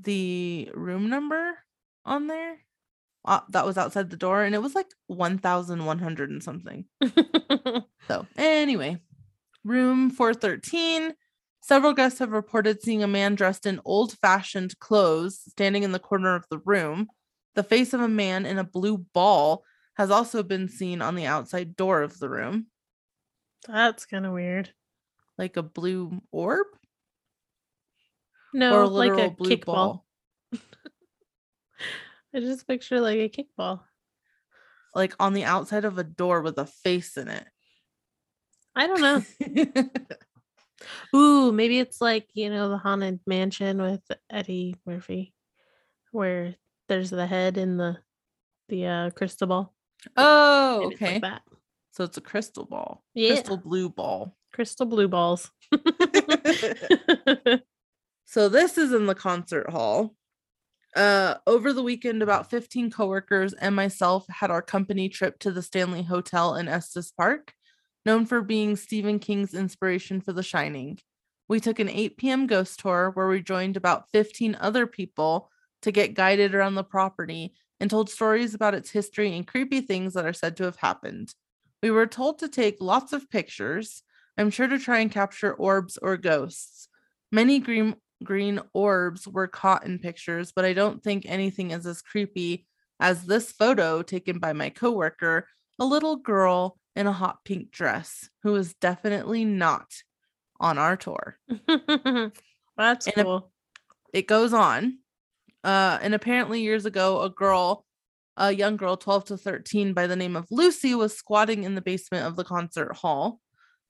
[0.00, 1.58] the room number
[2.04, 2.58] on there
[3.24, 6.84] uh, that was outside the door, and it was like 1,100 and something.
[8.08, 8.98] So, anyway,
[9.64, 11.14] room 413.
[11.60, 15.98] Several guests have reported seeing a man dressed in old fashioned clothes standing in the
[15.98, 17.08] corner of the room.
[17.56, 19.64] The face of a man in a blue ball
[19.96, 22.66] has also been seen on the outside door of the room.
[23.66, 24.70] That's kind of weird.
[25.38, 26.66] like a blue orb
[28.54, 29.64] No, or a like a blue kickball.
[29.64, 30.06] ball
[32.34, 33.80] I just picture like a kickball.
[34.94, 37.46] like on the outside of a door with a face in it
[38.78, 39.88] I don't know.
[41.16, 45.32] Ooh, maybe it's like, you know, the haunted mansion with Eddie Murphy
[46.12, 46.54] where
[46.88, 47.98] there's the head in the
[48.68, 49.74] the uh crystal ball.
[50.16, 51.42] oh okay like that.
[51.92, 53.34] so it's a crystal ball Yeah.
[53.34, 55.50] crystal blue ball Crystal blue balls.
[58.28, 60.14] So this is in the concert hall.
[60.96, 65.62] Uh, over the weekend, about 15 coworkers and myself had our company trip to the
[65.62, 67.52] Stanley Hotel in Estes Park,
[68.04, 70.98] known for being Stephen King's inspiration for The Shining.
[71.48, 72.46] We took an 8 p.m.
[72.48, 75.50] ghost tour where we joined about 15 other people
[75.86, 80.14] to get guided around the property and told stories about its history and creepy things
[80.14, 81.32] that are said to have happened.
[81.80, 84.02] We were told to take lots of pictures.
[84.36, 86.88] I'm sure to try and capture orbs or ghosts.
[87.30, 92.02] Many green green orbs were caught in pictures, but I don't think anything is as
[92.02, 92.66] creepy
[92.98, 95.46] as this photo taken by my coworker,
[95.78, 99.86] a little girl in a hot pink dress who was definitely not
[100.58, 101.38] on our tour.
[102.76, 103.52] That's And cool.
[104.12, 104.98] It goes on.
[105.64, 107.84] Uh, and apparently, years ago, a girl,
[108.36, 111.80] a young girl, 12 to 13, by the name of Lucy, was squatting in the
[111.80, 113.40] basement of the concert hall,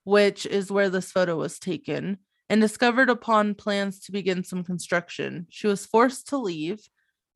[0.05, 5.47] which is where this photo was taken, and discovered upon plans to begin some construction.
[5.51, 6.89] She was forced to leave.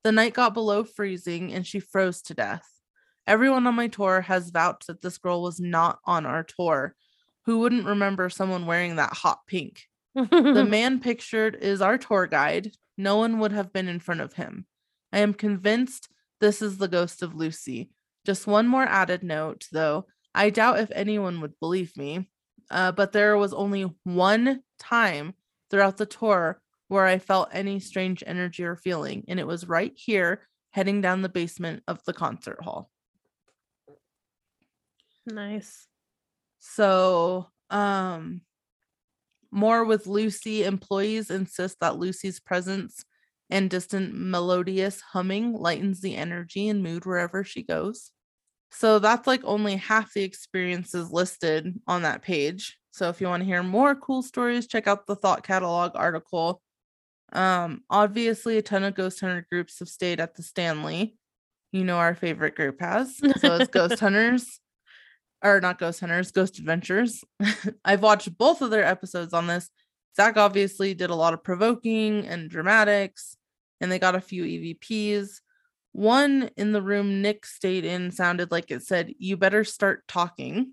[0.05, 2.66] The night got below freezing and she froze to death.
[3.26, 6.95] Everyone on my tour has vouched that this girl was not on our tour.
[7.47, 9.83] Who wouldn't remember someone wearing that hot pink?
[10.14, 12.72] The man pictured is our tour guide.
[13.01, 14.66] No one would have been in front of him.
[15.11, 17.90] I am convinced this is the ghost of Lucy.
[18.26, 20.07] Just one more added note, though.
[20.34, 22.28] I doubt if anyone would believe me,
[22.70, 25.32] uh, but there was only one time
[25.70, 29.92] throughout the tour where I felt any strange energy or feeling, and it was right
[29.96, 32.90] here heading down the basement of the concert hall.
[35.26, 35.86] nice.
[36.59, 38.42] So, um,
[39.51, 43.05] more with Lucy, employees insist that Lucy's presence
[43.51, 48.12] and distant melodious humming lightens the energy and mood wherever she goes.
[48.70, 52.78] So that's like only half the experiences listed on that page.
[52.92, 56.62] So if you want to hear more cool stories, check out the Thought Catalog article.
[57.32, 61.16] Um, obviously, a ton of ghost hunter groups have stayed at the Stanley.
[61.72, 63.16] You know, our favorite group has.
[63.38, 64.61] So it's Ghost Hunters,
[65.43, 67.24] or not Ghost Hunters, Ghost Adventures.
[67.84, 69.70] I've watched both of their episodes on this.
[70.16, 73.36] Zach obviously did a lot of provoking and dramatics,
[73.80, 75.41] and they got a few EVPs.
[75.93, 80.72] One in the room Nick stayed in sounded like it said, You better start talking.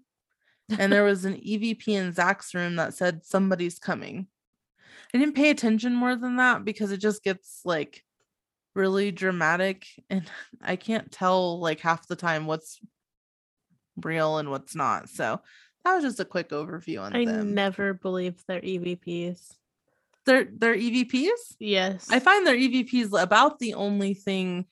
[0.77, 4.27] And there was an EVP in Zach's room that said, Somebody's coming.
[5.13, 8.03] I didn't pay attention more than that because it just gets like
[8.75, 10.29] really dramatic and
[10.61, 12.79] I can't tell like half the time what's
[14.01, 15.09] real and what's not.
[15.09, 15.41] So
[15.83, 17.53] that was just a quick overview on I them.
[17.53, 19.53] never believe they're EVPs.
[20.25, 21.55] they're they're EVPs.
[21.59, 22.07] Yes.
[22.11, 24.65] I find their EVPs about the only thing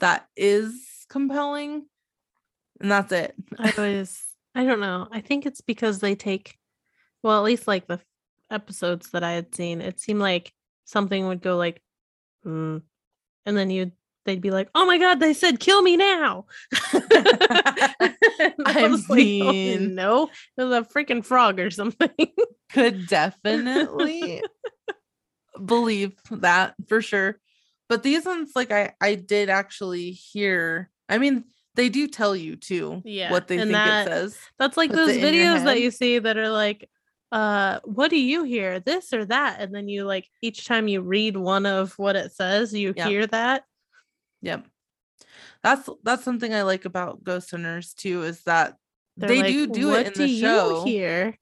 [0.00, 1.86] that is compelling,
[2.80, 3.34] and that's it.
[3.58, 4.22] I always
[4.54, 5.08] I don't know.
[5.12, 6.58] I think it's because they take
[7.22, 8.00] well, at least like the
[8.50, 10.52] episodes that I had seen, it seemed like
[10.84, 11.80] something would go like
[12.42, 12.78] hmm,
[13.46, 13.92] and then you'd
[14.24, 16.46] they'd be like, "Oh my god, they said kill me now."
[18.84, 22.10] I was like, "Oh, no, it was a freaking frog or something.
[22.72, 24.42] Could definitely
[25.64, 27.38] believe that for sure.
[27.88, 30.90] But these ones, like I, I did actually hear.
[31.08, 34.38] I mean, they do tell you too Yeah, what they think that- it says.
[34.58, 36.88] That's like Puts those it in your videos that you see that are like,
[37.32, 38.80] uh, what do you hear?
[38.80, 39.60] This or that?
[39.60, 43.06] And then you like each time you read one of what it says, you Yep.
[43.08, 43.64] hear that.
[44.42, 44.66] Yep.
[45.62, 48.76] That's that's something I like about Ghost Hunters too, is that
[49.16, 50.76] They're they like, do do what it in do the show.
[50.78, 51.38] you hear?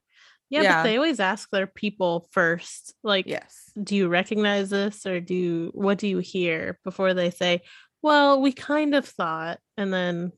[0.49, 0.83] Yeah, Yeah.
[0.83, 3.71] but they always ask their people first, like, Yes.
[3.81, 7.61] do you recognize this or do you, what do you hear before they say,
[8.01, 10.33] well, we kind of thought, and then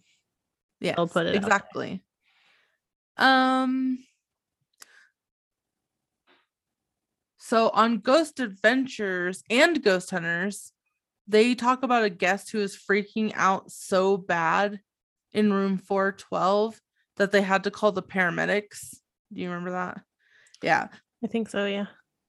[0.80, 1.12] Yes.
[1.12, 2.04] put it exactly.
[3.18, 4.00] Um
[7.38, 10.73] so on Ghost Adventures and Ghost Hunters,
[11.28, 14.80] they talk about a guest who is freaking out so bad
[15.32, 16.80] in room 412
[17.18, 18.98] that they had to call the paramedics.
[19.32, 20.02] Do you remember that?
[20.62, 20.88] Yeah.
[21.24, 21.86] I think so, yeah.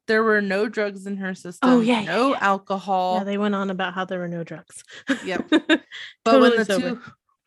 [0.06, 1.70] There were no drugs in her system.
[1.70, 2.38] Oh, yeah, yeah, no yeah.
[2.40, 3.16] alcohol.
[3.18, 4.84] Yeah, they went on about how there were no drugs.
[5.24, 5.50] Yep.
[6.24, 6.90] But Totally when the sober.
[6.90, 7.02] two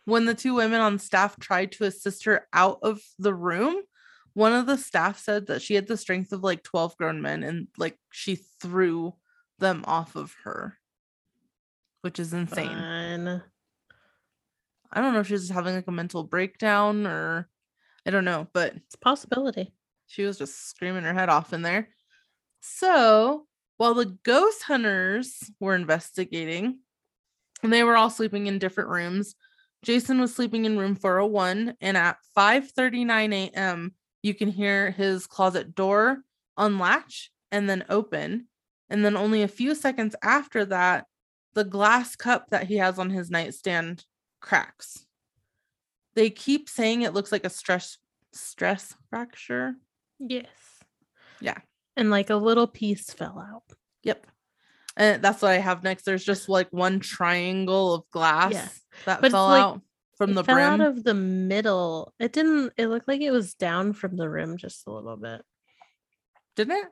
[0.07, 3.75] when the two women on staff tried to assist her out of the room,
[4.33, 7.43] one of the staff said that she had the strength of like 12 grown men
[7.43, 9.13] and like she threw
[9.59, 10.77] them off of her,
[12.07, 12.69] which is insane.
[12.69, 13.43] Fun.
[14.93, 17.49] I don't know if she's just having like a mental breakdown or
[18.05, 19.73] I don't know, but It's a possibility.
[20.05, 21.89] she was just screaming her head off in there.
[22.61, 23.45] So
[23.75, 26.79] while the ghost hunters were investigating,
[27.61, 29.35] and they were all sleeping in different rooms,
[29.83, 33.91] Jason was sleeping in room 401, and at 5:39 a.m.,
[34.23, 36.19] you can hear his closet door
[36.55, 38.47] unlatch and then open.
[38.89, 41.07] And then only a few seconds after that,
[41.57, 44.05] the glass cup that he has on his nightstand
[44.41, 45.05] cracks.
[46.15, 47.97] They keep saying it looks like a stress
[48.31, 49.73] stress fracture.
[50.19, 50.45] Yes.
[51.41, 51.57] Yeah.
[51.95, 53.63] And like a little piece fell out.
[54.03, 54.27] Yep.
[54.95, 56.03] And that's what I have next.
[56.03, 59.81] There's just like one triangle of glass that But fell like- out
[60.15, 60.67] from the fell brim.
[60.67, 62.13] out of the middle.
[62.19, 62.73] It didn't.
[62.77, 65.41] It looked like it was down from the rim just a little bit.
[66.55, 66.87] Didn't it?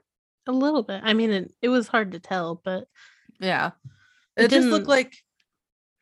[0.47, 1.01] A little bit.
[1.03, 2.87] I mean, it, it was hard to tell, but
[3.39, 3.71] Yeah.
[4.37, 5.15] It It, just looked like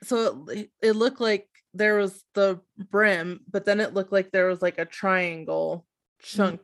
[0.03, 4.47] so it, it looked like there was the brim, but then it looked like there
[4.47, 5.85] was like a triangle
[6.23, 6.37] mm-hmm.
[6.37, 6.61] chunk.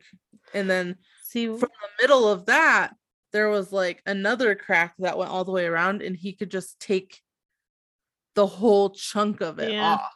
[0.54, 2.94] And then see, from the middle of that,
[3.32, 6.80] there was like another crack that went all the way around, and he could just
[6.80, 7.20] take
[8.34, 9.94] the whole chunk of it Yeah.
[9.94, 10.12] off.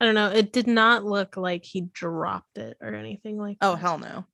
[0.00, 0.30] I don't know.
[0.30, 3.58] It did not look like he dropped it or anything like.
[3.60, 3.80] Oh that.
[3.80, 4.26] hell no.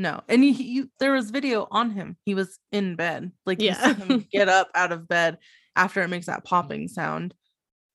[0.00, 0.22] No.
[0.28, 2.16] And he, he there was video on him.
[2.24, 3.32] He was in bed.
[3.44, 3.94] Like you see Yeah.
[3.94, 5.36] him get up out of bed
[5.76, 7.34] after it makes that popping sound.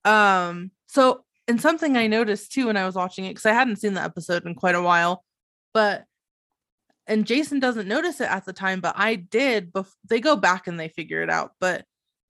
[0.04, 3.78] Um so and something I noticed too when I was watching it because I hadn't
[3.78, 5.24] seen the episode in quite a while,
[5.74, 6.06] but
[7.08, 9.72] and Jason doesn't notice it at the time, but I did.
[9.74, 11.52] Bef- they go back and they figure it out.
[11.60, 11.86] But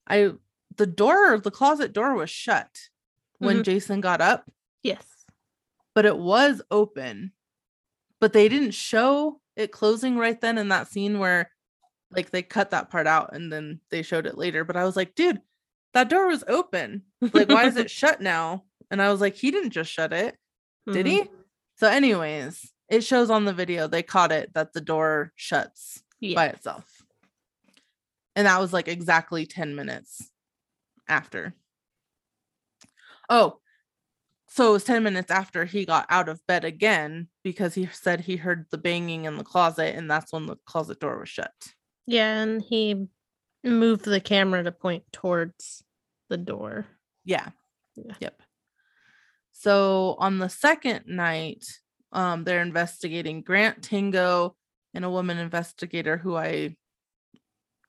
[0.07, 0.32] I,
[0.78, 2.69] the door, the closet door was shut
[3.39, 3.63] when Mhm.
[3.63, 4.45] Jason got up
[4.84, 5.03] Yes.
[5.93, 7.32] but it was open.
[8.21, 11.49] But they didn't show it closing right then in that scene where
[12.12, 14.64] like they cut that part out and then they showed it later.
[14.64, 15.41] But I was like, dude,
[15.93, 17.03] that door was open.
[17.34, 18.64] Like, why is it shut now?
[18.91, 20.38] And I was like, he didn't just shut it,
[20.91, 21.10] did Mhm.
[21.10, 21.24] he?
[21.78, 26.36] So, anyways, it shows on the video they caught it that the door shuts Yeah.
[26.36, 27.01] by itself.
[28.36, 30.30] And that was like exactly 10 minutes
[31.08, 31.53] after.
[33.30, 33.60] Oh,
[34.47, 38.21] so it was 10 minutes after he got out of bed again because he said
[38.21, 41.51] he heard the banging in the closet and that's when the closet door was shut.
[42.07, 43.07] Yeah, and he
[43.63, 45.83] moved the camera to point towards
[46.29, 46.85] the door.
[47.23, 47.49] Yeah.
[47.95, 48.13] Yeah.
[48.19, 48.41] Yep.
[49.51, 51.65] So on the second night,
[52.11, 54.55] um, they're investigating Grant Tango
[54.93, 56.75] and a woman investigator who I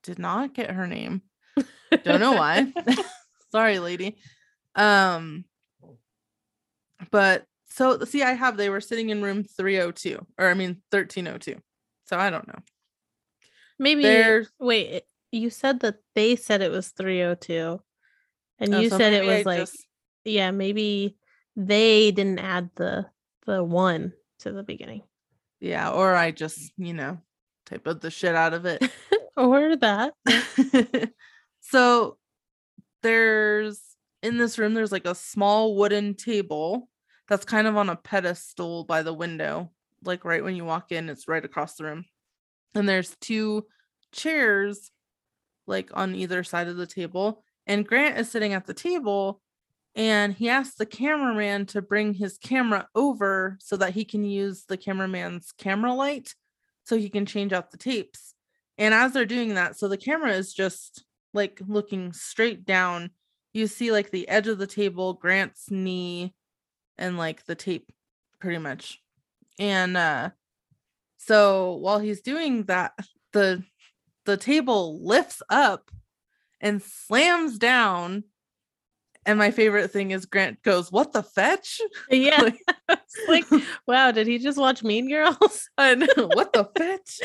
[0.03, 1.23] did not get her name.
[2.05, 2.73] Don't know why.
[3.53, 4.17] Sorry, lady.
[4.75, 5.45] Um,
[7.11, 11.61] but so see, I have they were sitting in room 302, or I mean 1302.
[12.07, 12.59] So I don't know.
[13.79, 17.81] Maybe They're wait, you said that they said it was 302
[18.59, 19.87] and oh, you so said it maybe I was like just-
[20.25, 21.17] yeah, maybe
[21.57, 23.07] they didn't add the
[23.47, 25.03] the one to the beginning.
[25.61, 27.19] yeah, or I just, you know,
[27.69, 28.83] typoed the shit out of it.
[29.39, 30.15] Or that.
[31.61, 32.17] so
[33.03, 33.79] there's
[34.23, 36.89] in this room there's like a small wooden table
[37.29, 39.71] that's kind of on a pedestal by the window
[40.05, 42.05] like right when you walk in it's right across the room
[42.75, 43.67] and there's two
[44.13, 44.91] chairs
[45.67, 49.41] like on either side of the table and grant is sitting at the table
[49.95, 54.65] and he asks the cameraman to bring his camera over so that he can use
[54.69, 56.35] the cameraman's camera light
[56.85, 58.35] so he can change out the tapes
[58.79, 63.11] and as they're doing that, so the camera is just like looking straight down.
[63.57, 66.35] You see like the edge of the table, Grant's knee,
[66.99, 67.91] and like the tape
[68.39, 69.01] pretty much.
[69.59, 70.31] And uh
[71.17, 72.93] so while he's doing that,
[73.33, 73.63] the
[74.27, 75.91] the table lifts up
[76.61, 78.25] and slams down.
[79.25, 81.81] And my favorite thing is Grant goes, What the fetch?
[82.11, 82.43] Yeah.
[82.89, 83.45] Like- like,
[83.87, 85.71] wow, did he just watch Mean Girls?
[85.79, 87.21] I know, what the fetch?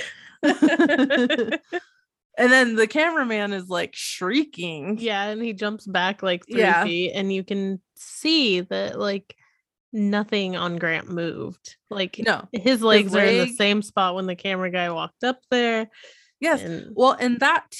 [2.37, 4.97] And then the cameraman is like shrieking.
[4.99, 6.83] yeah, and he jumps back like three Yeah.
[6.83, 9.35] feet, and you can see that like
[9.93, 11.75] nothing on Grant moved.
[11.89, 12.47] Like No.
[12.53, 15.89] his legs are in the same spot when the camera guy walked up there.
[16.39, 16.61] Yes.
[16.63, 17.75] And Well, and that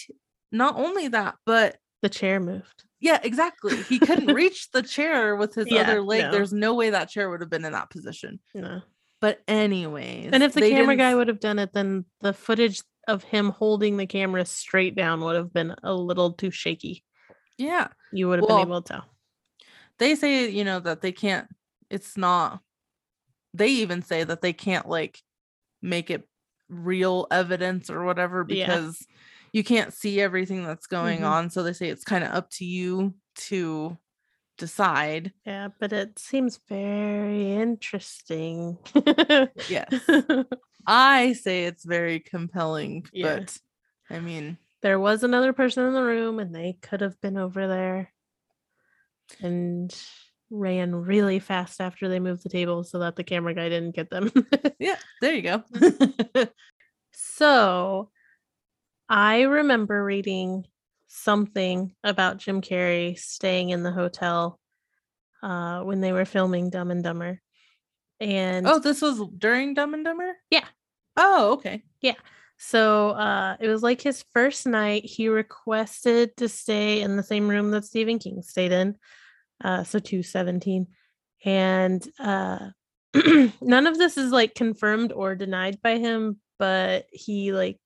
[0.52, 2.84] not only that, but the chair moved.
[3.00, 3.78] yeah, exactly.
[3.84, 6.24] He couldn't reach the chair with his Yeah, other leg.
[6.24, 6.32] no.
[6.32, 8.40] There's no way that chair would have been in that position.
[8.54, 8.82] No.
[9.22, 12.82] But anyways, And if the camera didn't guy would have done it, then the footage
[13.12, 17.04] of him holding the camera straight down would have been a little too shaky.
[17.58, 19.06] yeah, You would have Well, been able to tell.
[20.00, 21.48] they say you know that they can't.
[21.90, 22.62] It's not.
[23.54, 25.20] They even say that they can't like
[25.82, 26.28] make it
[26.70, 28.68] real evidence or whatever Yeah.
[28.68, 29.06] because
[29.54, 31.30] you can't see everything that's going Mhm.
[31.30, 31.50] on.
[31.50, 33.14] So they say it's kind of up to you
[33.50, 33.98] to
[34.58, 35.34] decide.
[35.46, 38.78] Yeah, but it seems very interesting.
[39.70, 39.92] Yes.
[40.88, 43.40] I say it's very compelling, Yeah.
[43.40, 43.58] but
[44.10, 47.68] I mean, there was another person in the room and they could have been over
[47.68, 48.12] there
[49.42, 49.96] and
[50.50, 54.10] ran really fast after they moved the table so that the camera guy didn't get
[54.10, 54.32] them.
[54.80, 55.64] yeah, there you go.
[57.14, 58.10] so
[59.08, 60.66] I remember reading
[61.08, 64.60] something about Jim Carrey staying in the hotel
[65.44, 67.42] uh, when they were filming Dumb and Dumber.
[68.22, 70.38] And oh, this was during Dumb and Dumber?
[70.52, 70.66] Yeah.
[71.18, 71.84] Oh, okay.
[72.02, 72.16] Yeah.
[72.58, 75.04] So uh it was like his first night.
[75.04, 78.96] He requested to stay in the same room that Stephen King stayed in.
[79.64, 80.88] Uh so 217.
[81.44, 82.70] And uh
[83.62, 87.80] none of this is like confirmed or denied by him, but he like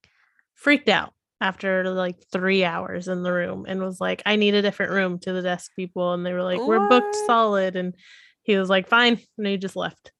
[0.53, 4.61] freaked out after like three hours in the room and was like, I need a
[4.61, 6.13] different room to the desk people.
[6.13, 7.77] And they were like, We're booked solid.
[7.77, 7.95] And
[8.43, 9.21] he was like, Fine.
[9.37, 10.11] And he just left.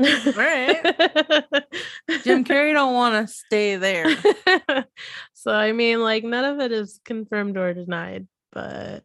[0.00, 0.82] All right.
[2.24, 4.06] Jim Carrey don't want to stay there.
[5.34, 9.02] so I mean, like none of it is confirmed or denied, but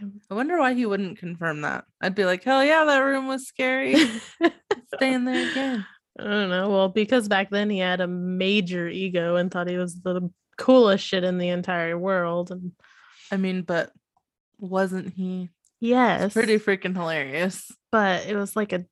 [0.00, 1.84] I'm I wonder why he wouldn't confirm that.
[2.00, 3.94] I'd be like, hell yeah, that room was scary.
[4.96, 5.86] Stay in there again.
[6.18, 6.68] I don't know.
[6.70, 11.04] Well, because back then he had a major ego and thought he was the coolest
[11.04, 12.50] shit in the entire world.
[12.50, 12.72] And
[13.32, 13.92] I mean, but
[14.58, 15.50] wasn't he?
[15.80, 17.70] yes, Pretty freaking hilarious.
[17.92, 18.84] but it was like a,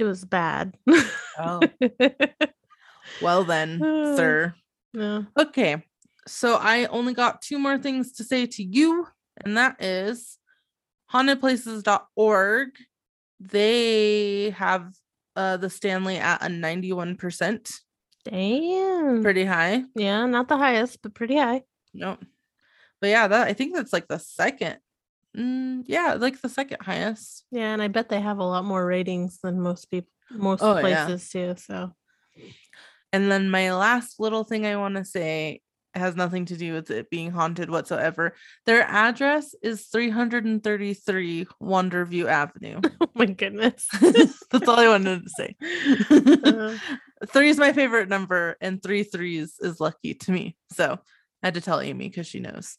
[0.00, 0.76] it was bad.
[1.38, 1.60] Oh.
[3.22, 4.16] Well then, Uh.
[4.16, 4.54] sir.
[4.94, 5.26] no.
[5.38, 5.82] Okay.
[6.28, 9.06] So I only got two more things to say to you,
[9.44, 10.38] and that is
[11.12, 12.68] hauntedplaces.org.
[13.40, 14.92] They have
[15.36, 17.80] uh the Stanley at a 91%.
[18.24, 19.22] Damn.
[19.22, 19.84] Pretty high.
[19.94, 21.62] yeah, not the highest, but pretty high.
[21.94, 22.18] No.
[23.00, 24.76] But yeah, that I think that's like the second.
[25.36, 27.44] Mm, yeah, like the second highest.
[27.50, 30.78] Yeah, and I bet they have a lot more ratings than most people, most Oh,
[30.78, 31.06] yeah.
[31.06, 31.54] places too.
[31.56, 31.92] So
[33.12, 35.60] And then my last little thing I want to say
[35.94, 38.34] has nothing to do with it being haunted whatsoever.
[38.66, 42.80] Their address is 333 Wonderview Avenue.
[43.00, 43.88] oh my goodness.
[44.00, 45.56] That's all I wanted to say.
[46.44, 46.76] Uh,
[47.28, 50.56] three is my favorite number, and three threes is lucky to me.
[50.72, 50.98] So
[51.42, 52.76] I had to tell Amy because she knows.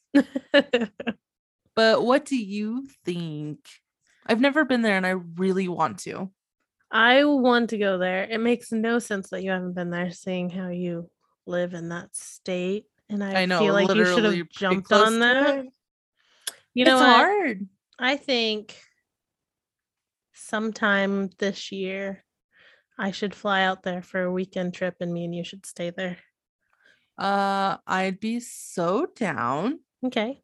[1.75, 3.59] But what do you think?
[4.25, 6.31] I've never been there and I really want to.
[6.91, 8.23] I want to go there.
[8.23, 11.09] It makes no sense that you haven't been there, seeing how you
[11.45, 12.85] live in that state.
[13.09, 13.59] And I, I know.
[13.59, 15.65] feel like you should have jumped on that.
[16.73, 17.15] You know it's what?
[17.15, 17.67] hard.
[17.99, 18.77] I think
[20.33, 22.23] sometime this year
[22.97, 25.91] I should fly out there for a weekend trip and me and you should stay
[25.91, 26.17] there.
[27.17, 29.79] Uh, I'd be so down.
[30.05, 30.41] Okay.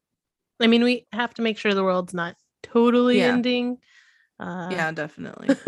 [0.60, 3.28] I mean, we have to make sure the world's not totally Yeah.
[3.34, 3.78] ending.
[4.39, 5.49] Uh, yeah, definitely.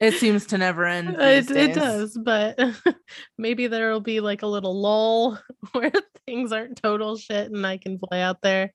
[0.00, 1.16] It seems to never end.
[1.20, 2.58] it, it does, but
[3.38, 5.38] maybe there will be like a little lull
[5.72, 5.92] where
[6.26, 8.72] things aren't total shit and I can fly out there.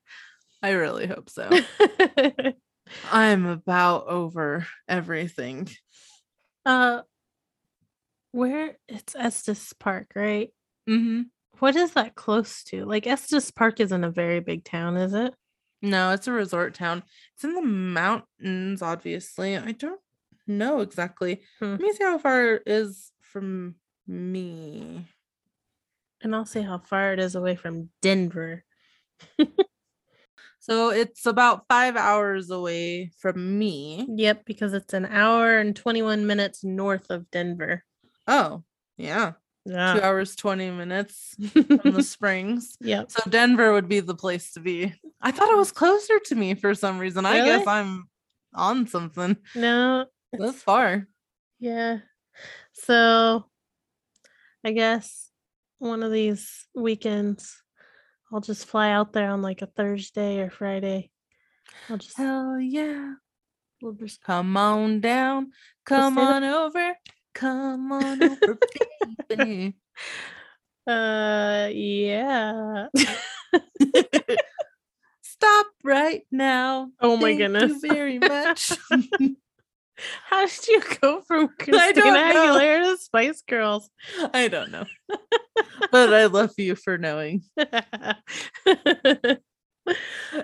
[0.62, 1.50] I really hope so.
[3.10, 5.68] I'm about over everything.
[6.64, 7.02] uh,
[8.32, 10.50] where it's Estes Park, right?
[10.88, 11.22] Mm-hmm.
[11.58, 12.84] What is that close to?
[12.84, 15.34] Like Estes Park isn't a very big town, is it?
[15.82, 17.02] No, it's a resort town.
[17.34, 19.56] It's in the mountains, obviously.
[19.56, 20.00] I don't
[20.46, 21.42] know exactly.
[21.58, 21.72] Hmm.
[21.72, 23.76] Let me see how far it is from
[24.06, 25.06] me.
[26.22, 28.64] And I'll see how far it is away from Denver.
[30.58, 34.04] So it's about five hours away from me.
[34.08, 37.84] Yep, because it's an hour and 21 minutes north of Denver.
[38.26, 38.64] Oh,
[38.96, 39.34] yeah.
[39.66, 42.76] Two hours, 20 minutes from the springs.
[42.80, 44.94] yeah So Denver would be the place to be.
[45.20, 45.58] I thought it mm.
[45.58, 47.26] was closer to me for some reason.
[47.26, 48.08] I guess I'm
[48.54, 49.36] on something.
[49.54, 51.08] No, That's far.
[51.58, 51.98] Yeah.
[52.72, 53.46] So
[54.64, 55.30] I guess
[55.78, 57.62] one of these weekends
[58.32, 61.10] I'll just fly out there on like a Thursday or Friday.
[61.88, 63.14] I'll just Hell yeah.
[63.80, 65.52] we'll just Come on down.
[65.84, 66.94] Come on over.
[67.36, 68.58] Come on over,
[69.28, 69.76] baby.
[70.86, 72.86] uh yeah.
[75.22, 76.88] Stop right now.
[76.98, 77.82] oh my Thank goodness.
[77.82, 78.72] You very much.
[80.24, 82.00] How did you go from Christina.
[82.00, 83.90] Aguilera to Spice Girls?
[84.32, 84.86] I don't know.
[85.92, 87.42] But I love you for knowing.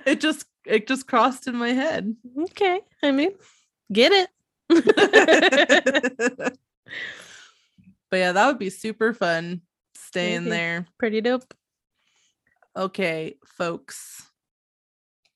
[0.07, 2.15] It just it just crossed in my head.
[2.51, 2.81] okay.
[3.03, 3.31] I mean,
[3.91, 4.29] get it.
[8.11, 9.63] But yeah, that would be super fun
[9.95, 10.87] staying there.
[10.99, 11.55] Pretty dope.
[12.77, 14.23] Okay, folks.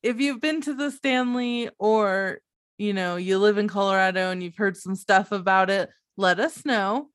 [0.02, 2.40] If you've been to the Stanley or
[2.78, 6.64] you know you live in Colorado and you've heard some stuff about it, let us
[6.64, 7.08] know.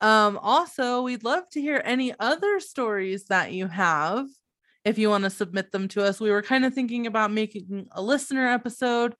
[0.00, 4.26] Um, also, we'd love to hear any other stories that you have
[4.84, 6.20] if you want to submit them to us.
[6.20, 9.14] We were kind of thinking about making a listener episode.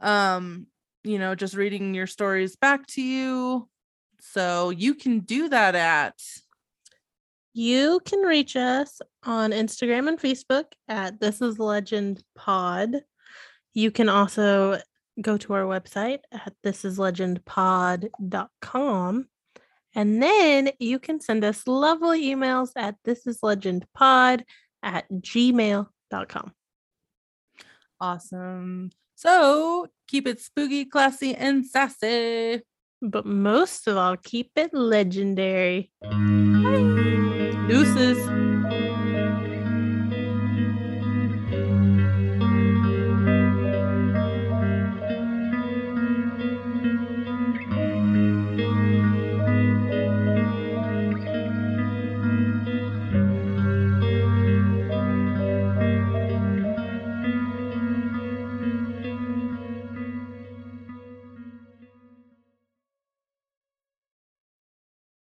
[0.00, 0.68] Um,
[1.04, 3.68] you know, just reading your stories back to you.
[4.20, 6.14] So you can do that at
[7.52, 13.02] You can reach us on Instagram and Facebook at This Is Legend Pod.
[13.74, 14.80] You can also
[15.20, 19.28] go to our website at thisislegendpod.com.
[19.96, 24.42] And then you can send us lovely emails at thisislegendpod
[24.82, 26.52] at gmail.com.
[28.00, 28.90] awesome.
[29.14, 32.62] So keep it spooky, classy, and sassy.
[33.02, 35.90] But most of all, keep it legendary.
[37.68, 38.43] Deuces.